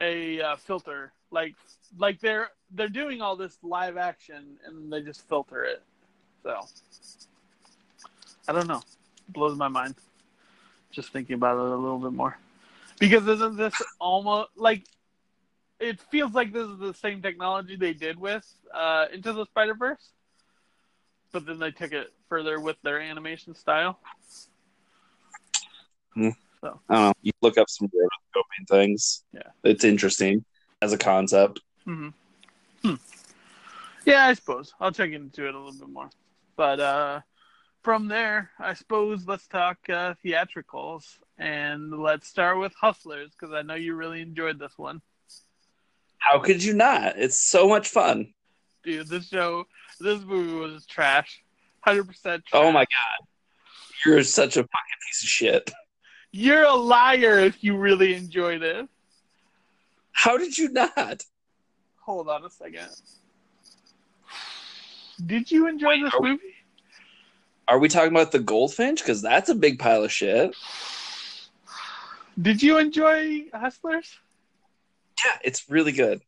[0.01, 1.11] a uh, filter.
[1.31, 1.55] Like,
[1.97, 5.81] like they're they're doing all this live action and they just filter it.
[6.43, 6.61] So
[8.47, 8.81] I don't know.
[9.27, 9.95] It blows my mind.
[10.91, 12.37] Just thinking about it a little bit more.
[12.99, 14.83] Because isn't this almost like
[15.79, 19.75] it feels like this is the same technology they did with uh, Into the Spider
[19.75, 20.11] Verse,
[21.31, 23.99] but then they took it further with their animation style.
[26.13, 26.29] Hmm.
[26.59, 27.13] So I don't know.
[27.21, 29.23] You look up some rotoscoping things.
[29.31, 29.41] Yeah.
[29.63, 30.43] It's interesting
[30.81, 31.61] as a concept.
[31.85, 32.09] hmm
[32.83, 32.95] Hmm.
[34.05, 36.09] Yeah, I suppose I'll check into it a little bit more.
[36.55, 37.19] But uh,
[37.83, 43.61] from there, I suppose let's talk uh, theatricals and let's start with Hustlers because I
[43.63, 45.01] know you really enjoyed this one,
[46.19, 47.17] How could you not?
[47.17, 48.33] It's so much fun.
[48.83, 49.07] dude.
[49.09, 49.65] This show,
[49.99, 51.41] this movie was trash,
[51.81, 52.43] hundred percent.
[52.53, 53.27] Oh my god.
[54.05, 55.71] You're such a fucking piece of shit.
[56.31, 58.87] You're a liar if you really enjoyed it.
[60.19, 61.23] How did you not?
[62.01, 62.89] Hold on a second.
[65.25, 66.55] Did you enjoy Wait, this are we- movie?
[67.69, 68.99] Are we talking about the goldfinch?
[68.99, 70.53] Because that's a big pile of shit.
[72.41, 74.17] Did you enjoy Hustlers?
[75.23, 76.21] Yeah, it's really good.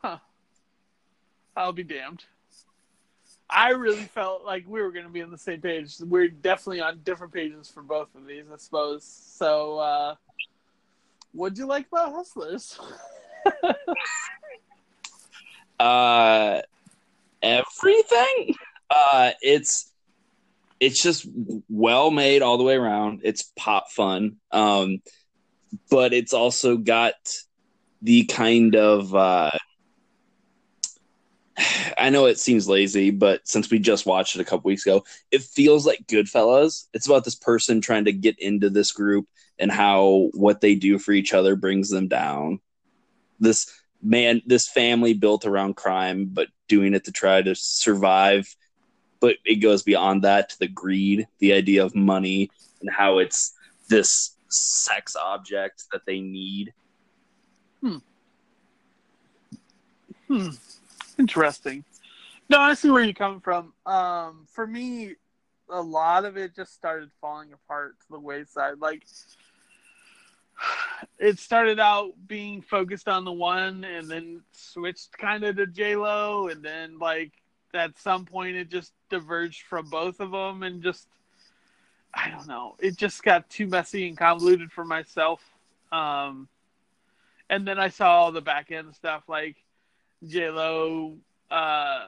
[0.00, 0.18] Huh.
[1.54, 2.24] I'll be damned.
[3.50, 5.96] I really felt like we were going to be on the same page.
[6.00, 9.04] We're definitely on different pages for both of these, I suppose.
[9.04, 10.14] So, uh,
[11.32, 12.78] what'd you like about Hustlers?
[15.78, 16.62] Uh,
[17.42, 18.54] everything.
[18.90, 19.92] Uh, it's
[20.78, 21.26] it's just
[21.68, 23.20] well made all the way around.
[23.24, 24.36] It's pop fun.
[24.52, 25.02] Um,
[25.90, 27.14] but it's also got
[28.02, 29.50] the kind of uh,
[31.98, 35.04] I know it seems lazy, but since we just watched it a couple weeks ago,
[35.30, 36.86] it feels like Goodfellas.
[36.92, 39.26] It's about this person trying to get into this group
[39.58, 42.60] and how what they do for each other brings them down.
[43.40, 43.70] This
[44.02, 48.54] man, this family built around crime, but doing it to try to survive.
[49.20, 53.54] But it goes beyond that to the greed, the idea of money, and how it's
[53.88, 56.72] this sex object that they need.
[60.28, 60.48] Hmm.
[61.18, 61.84] Interesting.
[62.48, 63.72] No, I see where you're coming from.
[63.86, 65.14] Um, for me,
[65.68, 68.78] a lot of it just started falling apart to the wayside.
[68.78, 69.04] Like,
[71.18, 75.96] it started out being focused on the one, and then switched kind of to J
[75.96, 77.32] Lo, and then like
[77.74, 81.08] at some point it just diverged from both of them, and just
[82.14, 82.76] I don't know.
[82.78, 85.42] It just got too messy and convoluted for myself.
[85.92, 86.48] Um,
[87.50, 89.56] and then I saw all the back end stuff like
[90.24, 91.16] J Lo
[91.50, 92.06] uh,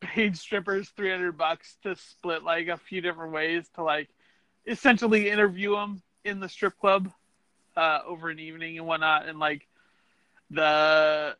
[0.00, 4.08] paid strippers three hundred bucks to split like a few different ways to like
[4.66, 7.10] essentially interview them in the strip club
[7.76, 9.66] uh, over an evening and whatnot, and like
[10.50, 11.36] the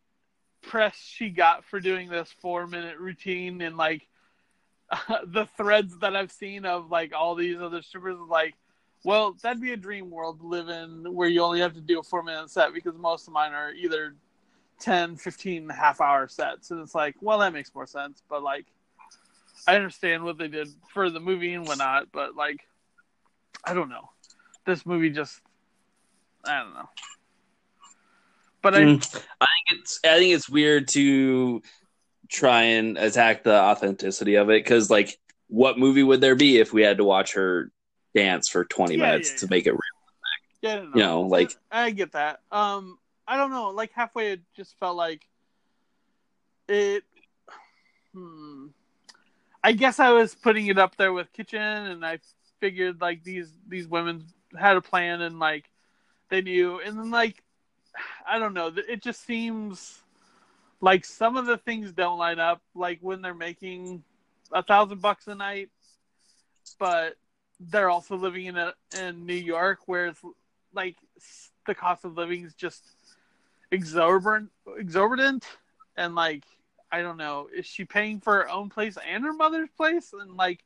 [0.63, 4.07] press she got for doing this four minute routine and like
[5.27, 8.55] the threads that I've seen of like all these other strippers like
[9.05, 11.99] well, that'd be a dream world to live in where you only have to do
[11.99, 14.15] a four minute set because most of mine are either
[14.83, 16.71] 10, 15 half hour sets.
[16.71, 18.23] And it's like, well, that makes more sense.
[18.29, 18.67] But like,
[19.67, 22.09] I understand what they did for the movie and whatnot.
[22.13, 22.67] But like,
[23.65, 24.11] I don't know.
[24.67, 25.41] This movie just,
[26.45, 26.89] I don't know.
[28.61, 29.17] But I, Mm.
[29.41, 31.63] I think it's I think it's weird to
[32.29, 35.19] try and attack the authenticity of it because like
[35.49, 37.71] what movie would there be if we had to watch her
[38.15, 39.51] dance for 20 Yeah, minutes yeah, to yeah.
[39.51, 39.81] make it real
[40.63, 42.41] yeah, I don't you know, like- I get that.
[42.53, 43.71] Um, I don't know.
[43.71, 45.27] Like halfway, it just felt like
[46.69, 47.05] it.
[48.15, 48.69] Hmm.
[49.65, 52.19] I guess I was putting it up there with Kitchen, and I
[52.61, 54.25] figured like these these women
[54.59, 55.71] had a plan and like
[56.29, 57.43] they knew, and then like
[58.27, 58.73] I don't know.
[58.89, 60.01] It just seems
[60.81, 62.61] like some of the things don't line up.
[62.75, 64.03] Like when they're making
[64.53, 65.71] a thousand bucks a night,
[66.79, 67.15] but
[67.61, 70.21] they're also living in a in New York, where it's
[70.75, 70.97] like
[71.67, 72.83] the cost of living is just
[73.73, 75.45] exorbitant, exorbitant,
[75.97, 76.45] and like
[76.93, 80.13] I don't know, is she paying for her own place and her mother's place?
[80.13, 80.63] And like,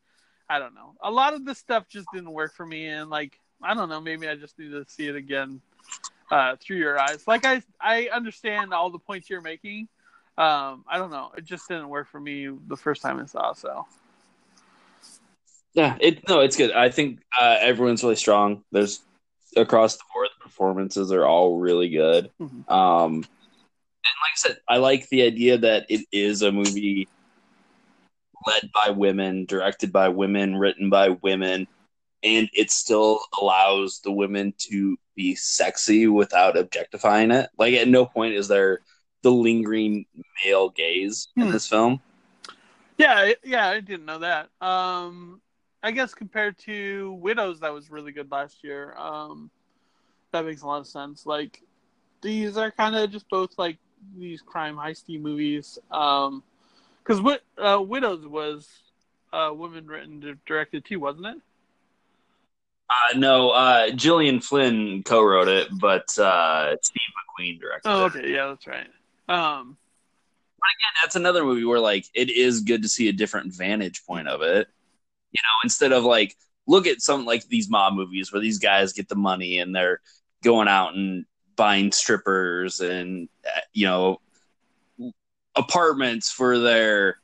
[0.51, 0.95] I don't know.
[1.01, 4.01] A lot of this stuff just didn't work for me, and like, I don't know.
[4.01, 5.63] Maybe I just need to see it again
[6.31, 7.27] uh, through your eyes.
[7.27, 9.89] Like I, I understand all the points you're making.
[10.37, 11.31] Um, I don't know.
[11.39, 13.55] It just didn't work for me the first time I saw.
[13.55, 13.87] So
[15.77, 19.03] yeah it no it's good I think uh, everyone's really strong there's
[19.57, 22.71] across the board the performances are all really good Mhm.
[22.71, 27.09] um and like I said I like the idea that it is a movie
[28.47, 31.67] led by women directed by women written by women
[32.23, 38.07] and it still allows the women to be sexy without objectifying it like at no
[38.07, 38.81] point is there
[39.23, 40.05] the lingering
[40.45, 41.53] male gaze in Hmm.
[41.53, 42.01] this film
[42.99, 44.49] yeah, yeah, I didn't know that.
[44.63, 45.43] Um,
[45.83, 48.95] I guess compared to Widows, that was really good last year.
[48.97, 49.51] Um,
[50.33, 51.27] that makes a lot of sense.
[51.27, 51.63] Like
[52.23, 53.79] these are kind of just both like
[54.19, 55.79] these crime heisty movies.
[55.91, 56.43] Um,
[57.03, 58.69] because what uh, Widows was
[59.33, 61.37] uh, women written directed too, wasn't it?
[62.89, 67.01] Uh, no, uh, Gillian Flynn co-wrote it, but uh, Steve
[67.41, 68.07] McQueen directed Oh, it.
[68.07, 68.89] okay, yeah, that's right.
[69.29, 69.77] Um,
[70.59, 74.05] but again, that's another movie where like it is good to see a different vantage
[74.07, 74.69] point of it.
[75.33, 76.37] You know, instead of like
[76.67, 80.01] look at some like these mob movies where these guys get the money and they're
[80.43, 81.25] going out and
[81.57, 84.19] buying strippers and uh, you know
[85.57, 87.19] apartments for their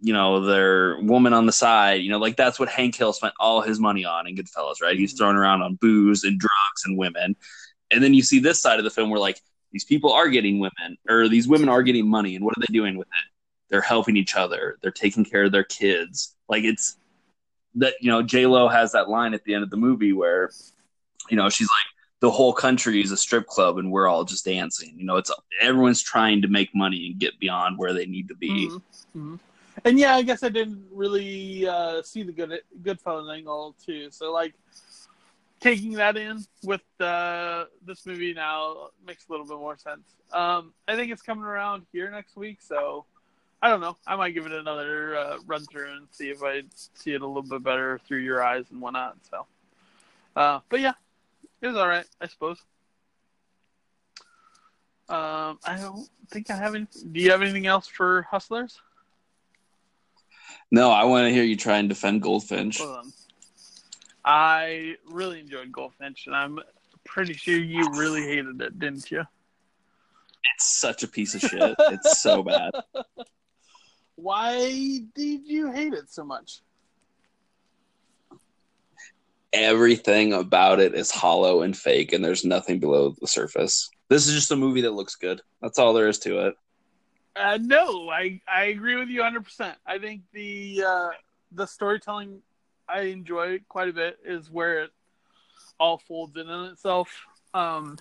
[0.00, 3.34] you know their woman on the side you know like that's what hank hill spent
[3.40, 4.98] all his money on in goodfellas right?
[4.98, 7.36] He's throwing around on booze and drugs and women.
[7.90, 9.40] And then you see this side of the film where like
[9.72, 12.72] these people are getting women or these women are getting money and what are they
[12.72, 13.32] doing with it?
[13.70, 14.78] They're helping each other.
[14.82, 16.36] They're taking care of their kids.
[16.48, 16.96] Like it's
[17.74, 20.50] that you know j lo has that line at the end of the movie where
[21.30, 24.44] you know she's like the whole country is a strip club and we're all just
[24.44, 28.28] dancing you know it's everyone's trying to make money and get beyond where they need
[28.28, 28.82] to be mhm,
[29.16, 29.38] mhm.
[29.84, 34.10] And yeah, I guess I didn't really uh, see the good Goodfellas angle too.
[34.10, 34.54] So like
[35.60, 40.16] taking that in with uh, this movie now makes a little bit more sense.
[40.32, 43.06] Um, I think it's coming around here next week, so
[43.60, 43.96] I don't know.
[44.06, 46.62] I might give it another uh, run through and see if I
[46.94, 49.16] see it a little bit better through your eyes and whatnot.
[49.28, 49.46] So,
[50.36, 50.92] uh, but yeah,
[51.60, 52.58] it was all right, I suppose.
[55.08, 56.86] Um, I don't think I have any.
[57.12, 58.80] Do you have anything else for Hustlers?
[60.70, 62.80] no i want to hear you try and defend goldfinch.
[64.24, 66.58] I really enjoyed Goldfinch, and I'm
[67.04, 69.24] pretty sure you really hated it, didn't you?
[70.54, 72.70] it's such a piece of shit it's so bad
[74.20, 76.60] Why did you hate it so much?
[79.54, 84.34] everything about it is hollow and fake and there's nothing below the surface this is
[84.34, 86.54] just a movie that looks good that's all there is to it
[87.34, 89.44] Uh, no, I I agree with you 100.
[89.44, 91.08] percent I think the uh,
[91.52, 92.42] the storytelling
[92.88, 94.90] I enjoy quite a bit is where it
[95.80, 97.08] all folds in on itself.
[97.54, 97.96] Um,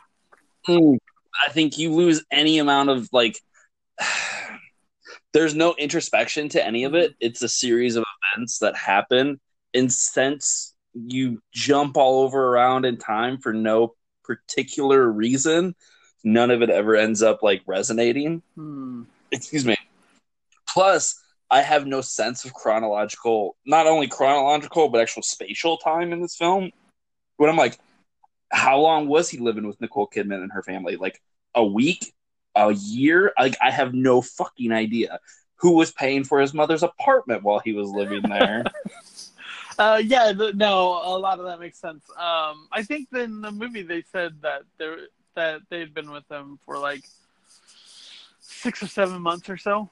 [0.68, 3.40] I think you lose any amount of like.
[5.34, 7.16] There's no introspection to any of it.
[7.20, 8.04] It's a series of
[8.34, 9.40] events that happen,
[9.74, 15.76] and since you jump all over around in time for no particular reason,
[16.24, 18.42] none of it ever ends up like resonating.
[18.56, 19.04] hmm.
[19.32, 19.76] Excuse me.
[20.70, 26.22] Plus, I have no sense of chronological, not only chronological but actual spatial time in
[26.22, 26.72] this film.
[27.38, 27.78] When I'm like,
[28.52, 30.96] how long was he living with Nicole Kidman and her family?
[30.96, 31.22] Like
[31.56, 32.14] a week,
[32.58, 33.34] a year?
[33.40, 35.20] Like I have no fucking idea.
[35.58, 38.64] Who was paying for his mother's apartment while he was living there?
[39.80, 42.04] Uh, yeah, th- no, a lot of that makes sense.
[42.18, 44.96] Um, I think in the movie they said that they
[45.36, 47.04] that they'd been with him for like
[48.40, 49.90] six or seven months or so.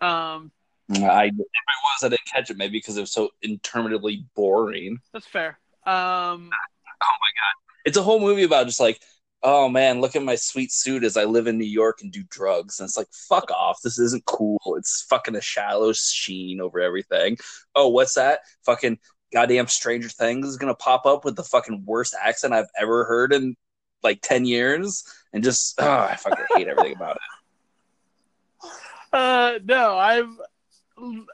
[0.00, 0.52] Um,
[0.88, 1.44] I if it
[1.82, 2.56] was, I didn't catch it.
[2.56, 5.00] Maybe because it was so interminably boring.
[5.12, 5.58] that's fair.
[5.84, 7.54] Um, oh my god,
[7.84, 9.00] It's a whole movie about just like,
[9.42, 12.24] oh man, look at my sweet suit as I live in New York and do
[12.28, 12.80] drugs.
[12.80, 13.78] And it's like, fuck off.
[13.82, 14.60] This isn't cool.
[14.76, 17.38] It's fucking a shallow sheen over everything.
[17.74, 18.40] Oh, what's that?
[18.64, 18.98] Fucking
[19.32, 23.32] goddamn Stranger Things is gonna pop up with the fucking worst accent I've ever heard
[23.32, 23.56] in
[24.02, 28.70] like ten years, and just oh, I fucking hate everything about it.
[29.12, 30.38] uh, no, I'm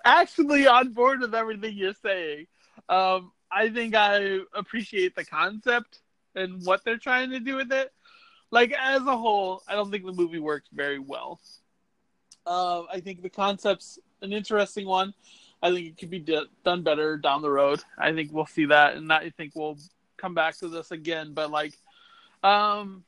[0.05, 2.46] actually on board with everything you're saying.
[2.88, 6.01] Um, I think I appreciate the concept
[6.34, 7.92] and what they're trying to do with it.
[8.50, 11.40] Like as a whole, I don't think the movie works very well.
[12.46, 15.14] Uh, I think the concept's an interesting one.
[15.62, 17.80] I think it could be d- done better down the road.
[17.96, 19.78] I think we'll see that, and I think we'll
[20.16, 21.34] come back to this again.
[21.34, 21.74] But like,
[22.42, 23.04] um,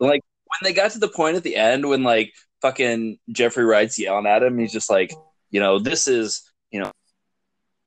[0.00, 2.32] Like when they got to the point at the end when like
[2.62, 5.12] fucking Jeffrey Wright's yelling at him, he's just like,
[5.50, 6.90] you know, this is you know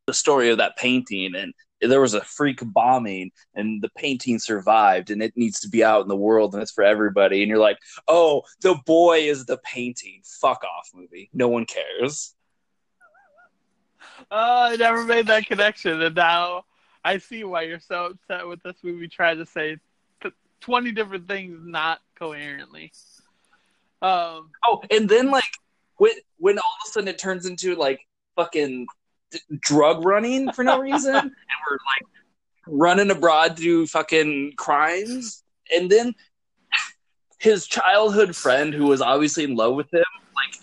[0.07, 5.11] the story of that painting and there was a freak bombing and the painting survived
[5.11, 7.41] and it needs to be out in the world and it's for everybody.
[7.41, 10.21] And you're like oh the boy is the painting.
[10.41, 11.29] Fuck off movie.
[11.33, 12.35] No one cares.
[14.31, 16.63] Uh, I never made that connection, and now
[17.03, 19.77] I see why you're so upset with this movie trying to say
[20.61, 22.91] twenty different things not coherently.
[24.01, 25.43] Um, oh and then like
[25.97, 27.99] when when all of a sudden it turns into like
[28.35, 28.87] fucking
[29.59, 31.31] drug running for no reason and
[31.69, 32.05] we're like
[32.67, 35.43] running abroad to do fucking crimes
[35.75, 36.13] and then
[37.39, 40.03] his childhood friend who was obviously in love with him
[40.35, 40.55] like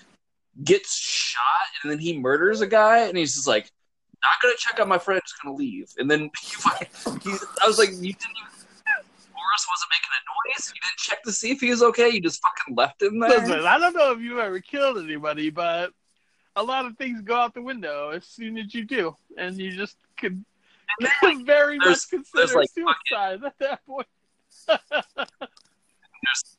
[0.65, 1.43] gets shot
[1.83, 3.71] and then he murders a guy and he's just like
[4.25, 6.57] not gonna check on my friend just gonna leave and then he,
[7.23, 8.53] he, i was like you didn't even
[9.53, 10.73] Boris wasn't making a noise.
[10.75, 12.09] You didn't check to see if he was okay.
[12.09, 13.31] You just fucking left him there.
[13.31, 15.91] listen, I don't know if you've ever killed anybody, but
[16.57, 19.73] a lot of things go out the window as soon as you do, and you
[19.73, 20.45] just could
[21.45, 24.07] very much consider there's, like, suicide at that point.
[24.69, 26.57] there's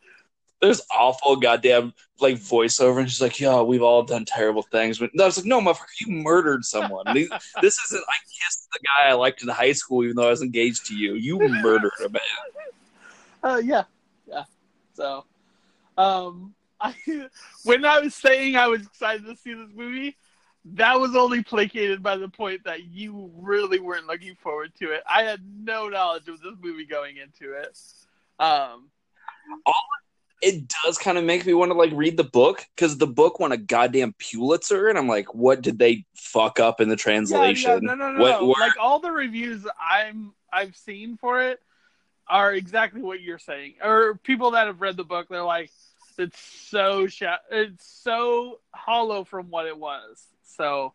[0.64, 5.12] there's awful goddamn like voiceover, and she's like, "Yo, we've all done terrible things." But
[5.20, 7.06] I was like, "No, motherfucker, you murdered someone.
[7.62, 8.04] This isn't.
[8.08, 10.96] I kissed the guy I liked in high school, even though I was engaged to
[10.96, 11.16] you.
[11.16, 12.22] You murdered a man."
[13.44, 13.84] Uh, yeah,
[14.26, 14.46] yeah.
[14.94, 15.26] So,
[15.98, 16.96] um, I
[17.64, 20.18] when I was saying I was excited to see this movie,
[20.66, 25.04] that was only placated by the point that you really weren't looking forward to it.
[25.10, 27.78] I had no knowledge of this movie going into it.
[28.40, 28.90] Um,
[30.42, 33.40] It does kind of make me want to like read the book because the book
[33.40, 37.72] won a goddamn Pulitzer, and I'm like, what did they fuck up in the translation?
[37.72, 38.46] yeah, no, no, no, What- no.
[38.48, 41.62] what- Like all the reviews I'm I've seen for it
[42.28, 43.76] are exactly what you're saying.
[43.82, 45.72] Or people that have read the book, they're like,
[46.18, 50.26] it's so sha- it's so hollow from what it was.
[50.44, 50.94] So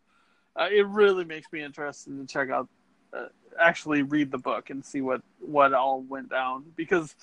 [0.59, 2.69] uh, it really makes me interested to check out,
[3.13, 3.27] uh,
[3.59, 7.15] actually read the book and see what what all went down because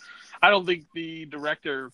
[0.41, 1.91] I don't think the director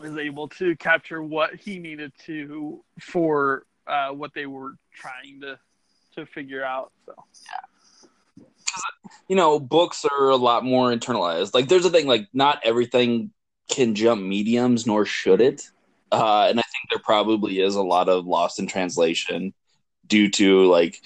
[0.00, 5.58] was able to capture what he needed to for uh, what they were trying to
[6.16, 6.92] to figure out.
[7.06, 7.14] So
[7.46, 8.08] yeah.
[9.28, 11.54] you know, books are a lot more internalized.
[11.54, 13.32] Like, there's a thing, like, not everything
[13.70, 15.70] can jump mediums, nor should it.
[16.12, 19.54] Uh, and I think there probably is a lot of lost in translation
[20.06, 21.00] due to like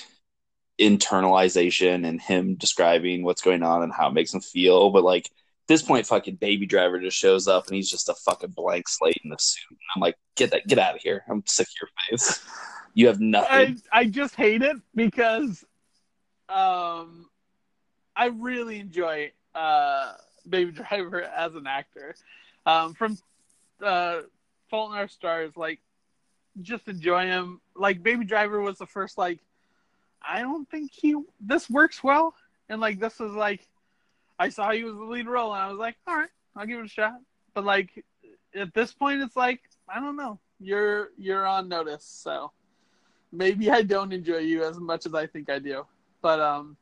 [0.81, 4.91] internalization and him describing what's going on and how it makes him feel.
[4.91, 8.15] But like, at this point, fucking Baby Driver just shows up and he's just a
[8.15, 9.71] fucking blank slate in the suit.
[9.71, 11.25] And I'm like, get that, get out of here.
[11.29, 12.45] I'm sick of your face.
[12.95, 13.81] You have nothing.
[13.93, 15.65] I I just hate it because
[16.49, 17.29] um
[18.15, 20.15] I really enjoy uh
[20.49, 22.15] Baby Driver as an actor.
[22.67, 23.19] Um from
[23.83, 24.21] uh
[24.71, 25.81] Fault in Our Stars, like
[26.61, 27.61] just enjoy him.
[27.75, 29.41] Like Baby Driver was the first like
[30.27, 32.35] I don't think he this works well.
[32.69, 33.67] And like this was like
[34.39, 36.81] I saw he was the lead role and I was like, all right, I'll give
[36.81, 37.15] it a shot.
[37.53, 38.05] But like
[38.55, 40.39] at this point it's like, I don't know.
[40.61, 42.53] You're you're on notice, so
[43.33, 45.87] maybe I don't enjoy you as much as I think I do.
[46.23, 46.77] But um,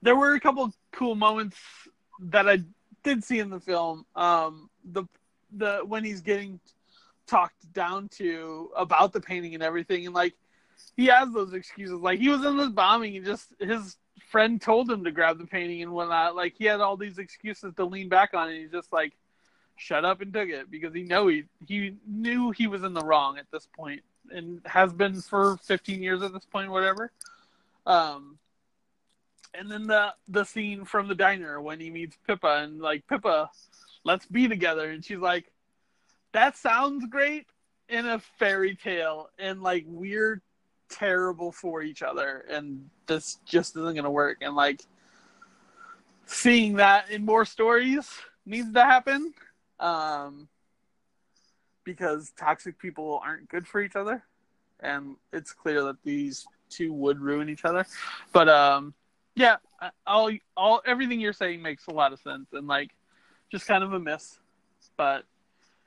[0.00, 1.56] there were a couple cool moments
[2.20, 2.58] that I
[3.02, 4.06] did see in the film.
[4.14, 5.04] Um, the
[5.56, 6.60] the when he's getting
[7.26, 10.34] talked down to about the painting and everything, and like
[10.96, 11.94] he has those excuses.
[11.94, 13.96] Like he was in this bombing, and just his
[14.30, 16.34] friend told him to grab the painting and whatnot.
[16.36, 19.12] Like he had all these excuses to lean back on, and he's just like
[19.76, 23.04] shut up and took it because he know he he knew he was in the
[23.04, 27.10] wrong at this point and has been for 15 years at this point, whatever.
[27.86, 28.38] Um,
[29.54, 33.50] and then the the scene from the diner when he meets Pippa and like Pippa,
[34.04, 35.50] let's be together, and she's like,
[36.32, 37.46] that sounds great
[37.88, 40.40] in a fairy tale, and like we're
[40.88, 44.82] terrible for each other, and this just isn't gonna work, and like
[46.26, 48.08] seeing that in more stories
[48.46, 49.32] needs to happen.
[49.80, 50.48] Um,
[51.84, 54.22] because toxic people aren't good for each other,
[54.80, 57.84] and it's clear that these two would ruin each other.
[58.32, 58.94] But um,
[59.34, 59.56] yeah,
[60.06, 62.90] all all everything you're saying makes a lot of sense, and like
[63.50, 64.38] just kind of a miss,
[64.96, 65.24] but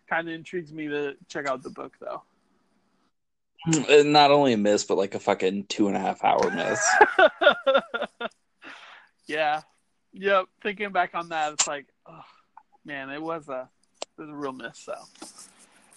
[0.10, 2.24] kind of intrigues me to check out the book though.
[3.90, 6.88] And not only a miss, but like a fucking two and a half hour miss.
[9.28, 9.62] yeah,
[10.14, 10.46] yep.
[10.62, 12.22] Thinking back on that, it's like, oh,
[12.86, 13.68] man, it was a
[14.18, 14.78] it was a real miss.
[14.78, 14.94] So,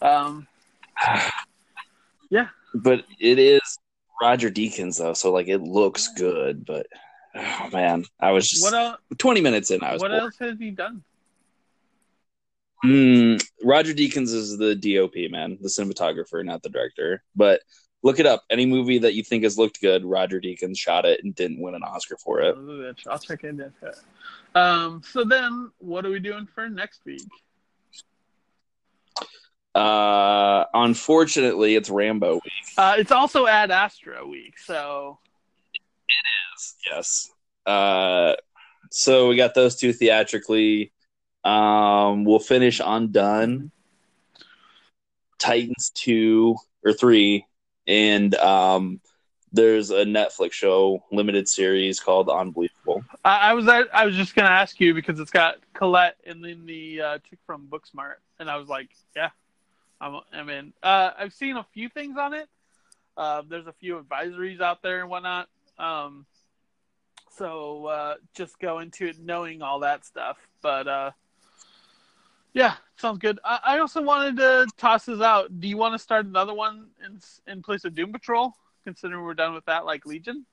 [0.00, 0.46] um,
[2.30, 3.78] yeah, but it is
[4.22, 6.64] Roger Deakins though, so like it looks good.
[6.64, 6.86] But
[7.38, 8.98] oh man, I was just what else?
[9.18, 9.82] twenty minutes in.
[9.82, 10.22] I was What bored.
[10.22, 11.02] else has he done?
[12.84, 17.22] Mm, Roger Deakins is the DOP man, the cinematographer, not the director.
[17.34, 17.62] But
[18.04, 18.44] look it up.
[18.50, 21.74] Any movie that you think has looked good, Roger Deakins shot it and didn't win
[21.74, 22.56] an Oscar for it.
[23.08, 23.94] I'll check into it.
[24.54, 27.22] Um, so then, what are we doing for next week?
[29.74, 32.42] Uh, unfortunately, it's Rambo week.
[32.76, 35.18] Uh, it's also Ad Astra week, so
[36.90, 37.30] Yes.
[37.66, 38.34] Uh,
[38.90, 40.92] so we got those two theatrically.
[41.44, 43.70] Um, we'll finish Undone,
[45.38, 47.46] Titans two or three,
[47.86, 49.00] and um,
[49.52, 53.02] there's a Netflix show limited series called Unbelievable.
[53.24, 56.66] I, I was I was just gonna ask you because it's got Collette and then
[56.66, 59.30] the uh, chick from Booksmart, and I was like, yeah,
[60.00, 60.72] I'm, I'm in.
[60.82, 62.48] Uh, I've seen a few things on it.
[63.16, 65.48] Uh, there's a few advisories out there and whatnot.
[65.78, 66.26] Um,
[67.38, 70.36] so uh, just go into it knowing all that stuff.
[70.60, 71.10] But uh,
[72.52, 73.38] yeah, sounds good.
[73.44, 75.60] I, I also wanted to toss this out.
[75.60, 77.20] Do you want to start another one in
[77.50, 78.52] in place of Doom Patrol?
[78.84, 80.46] Considering we're done with that, like Legion.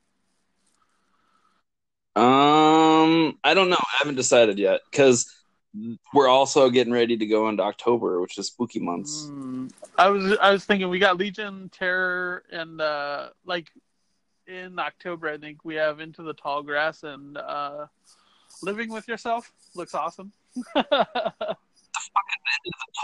[2.15, 3.77] Um, I don't know.
[3.77, 5.33] I haven't decided yet because
[6.13, 9.25] we're also getting ready to go into October, which is spooky months.
[9.27, 9.67] Hmm.
[9.97, 13.71] I was I was thinking we got Legion, Terror, and uh like
[14.47, 17.87] in October I think we have Into the Tall Grass and uh
[18.61, 19.51] Living with Yourself.
[19.75, 20.31] Looks awesome.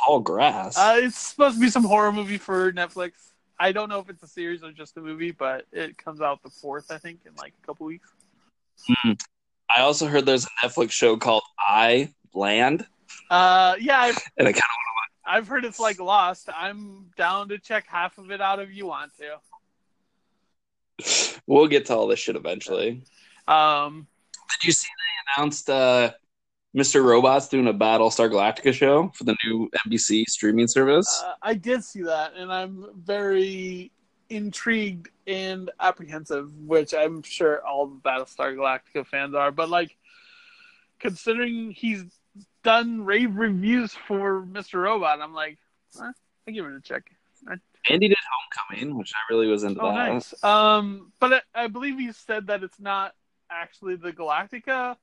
[0.06, 0.78] Tall grass.
[0.78, 3.12] Uh, it's supposed to be some horror movie for Netflix.
[3.60, 6.42] I don't know if it's a series or just a movie, but it comes out
[6.42, 8.10] the fourth, I think, in like a couple weeks.
[8.88, 9.12] Hmm.
[9.70, 12.86] I also heard there's a Netflix show called I Land,
[13.30, 14.64] Uh, yeah, I've, and I kind
[15.26, 16.50] I've heard it's like Lost.
[16.56, 19.38] I'm down to check half of it out if you want to.
[21.48, 23.04] We'll get to all this shit eventually.
[23.48, 24.08] Um,
[24.60, 26.12] Did you see they announced uh,
[26.76, 27.04] Mr.
[27.04, 31.22] Robot's doing a Battlestar Galactica show for the new NBC streaming service?
[31.26, 33.92] uh, I did see that, and I'm very
[34.30, 39.52] intrigued and apprehensive, which I'm sure all the Battlestar Galactica fans are.
[39.52, 39.98] But like,
[41.00, 42.06] considering he's
[42.64, 44.82] done rave reviews for Mr.
[44.82, 45.58] Robot, I'm like,
[46.02, 46.12] eh,
[46.48, 47.04] I give it a check.
[47.48, 48.18] and he did
[48.70, 50.10] Homecoming, which I really was into Oh, that.
[50.12, 50.44] nice.
[50.44, 53.14] Um, but I, I believe he said that it's not
[53.50, 54.98] actually the Galactica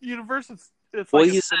[0.00, 0.50] universe.
[0.50, 1.58] It's it's Well, like he said-.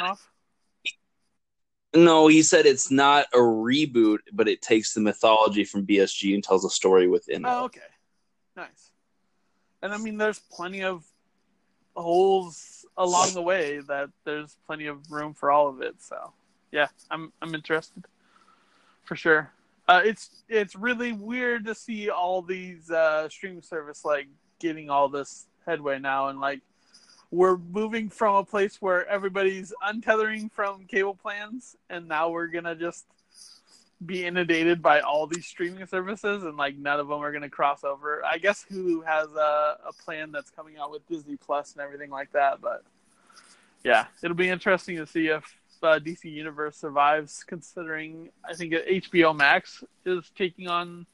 [1.94, 6.44] No, he said it's not a reboot, but it takes the mythology from BSG and
[6.44, 7.48] tells a story within it.
[7.48, 7.64] Oh, it.
[7.66, 7.80] okay.
[8.56, 8.90] Nice.
[9.80, 11.04] And I mean, there's plenty of
[11.96, 15.94] holes along the way that there's plenty of room for all of it.
[16.02, 16.32] So,
[16.72, 18.04] yeah, I'm I'm interested
[19.04, 19.50] for sure.
[19.88, 24.28] Uh, it's it's really weird to see all these uh, streaming service like
[24.60, 26.60] getting all this headway now, and like
[27.30, 32.74] we're moving from a place where everybody's untethering from cable plans, and now we're gonna
[32.74, 33.06] just
[34.04, 37.82] be inundated by all these streaming services, and like none of them are gonna cross
[37.82, 38.22] over.
[38.24, 42.10] I guess Hulu has a, a plan that's coming out with Disney Plus and everything
[42.10, 42.84] like that, but
[43.84, 49.36] yeah, it'll be interesting to see if uh, DC Universe survives, considering I think HBO
[49.36, 51.06] Max is taking on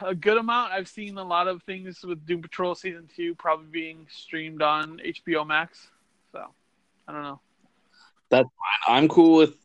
[0.00, 0.72] a good amount.
[0.72, 4.98] I've seen a lot of things with Doom Patrol season two probably being streamed on
[5.04, 5.88] HBO Max.
[6.32, 6.44] So
[7.08, 7.40] I don't know.
[8.86, 9.56] I'm cool with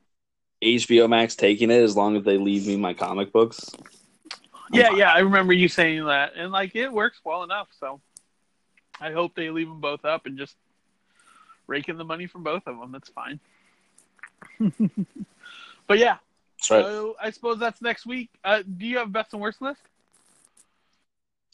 [0.64, 3.70] HBO Max taking it as long as they leave me my comic books.
[4.74, 4.98] I'm Yeah, fine.
[4.98, 7.70] yeah, I remember you saying that, and like it works well enough.
[7.80, 8.02] So
[9.00, 10.56] I hope they leave them both up and just
[11.68, 12.92] rake in the money from both of them.
[12.92, 13.40] That's fine.
[15.88, 16.18] but yeah,
[16.58, 16.84] That's right.
[16.84, 18.30] so I suppose that's next week.
[18.44, 19.82] Uh, do you have best and worst list?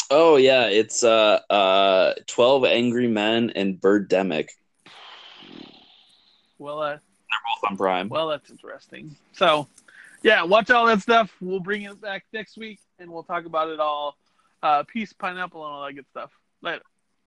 [0.09, 4.49] Oh yeah, it's uh uh Twelve Angry Men and Birdemic.
[6.59, 6.99] Well, uh, they're
[7.61, 8.09] Both on Prime.
[8.09, 9.15] well, that's interesting.
[9.33, 9.67] So,
[10.23, 11.31] yeah, watch all that stuff.
[11.41, 14.15] We'll bring it back next week, and we'll talk about it all.
[14.63, 16.31] Uh, peace, pineapple, and all that good stuff.
[16.61, 16.81] Later.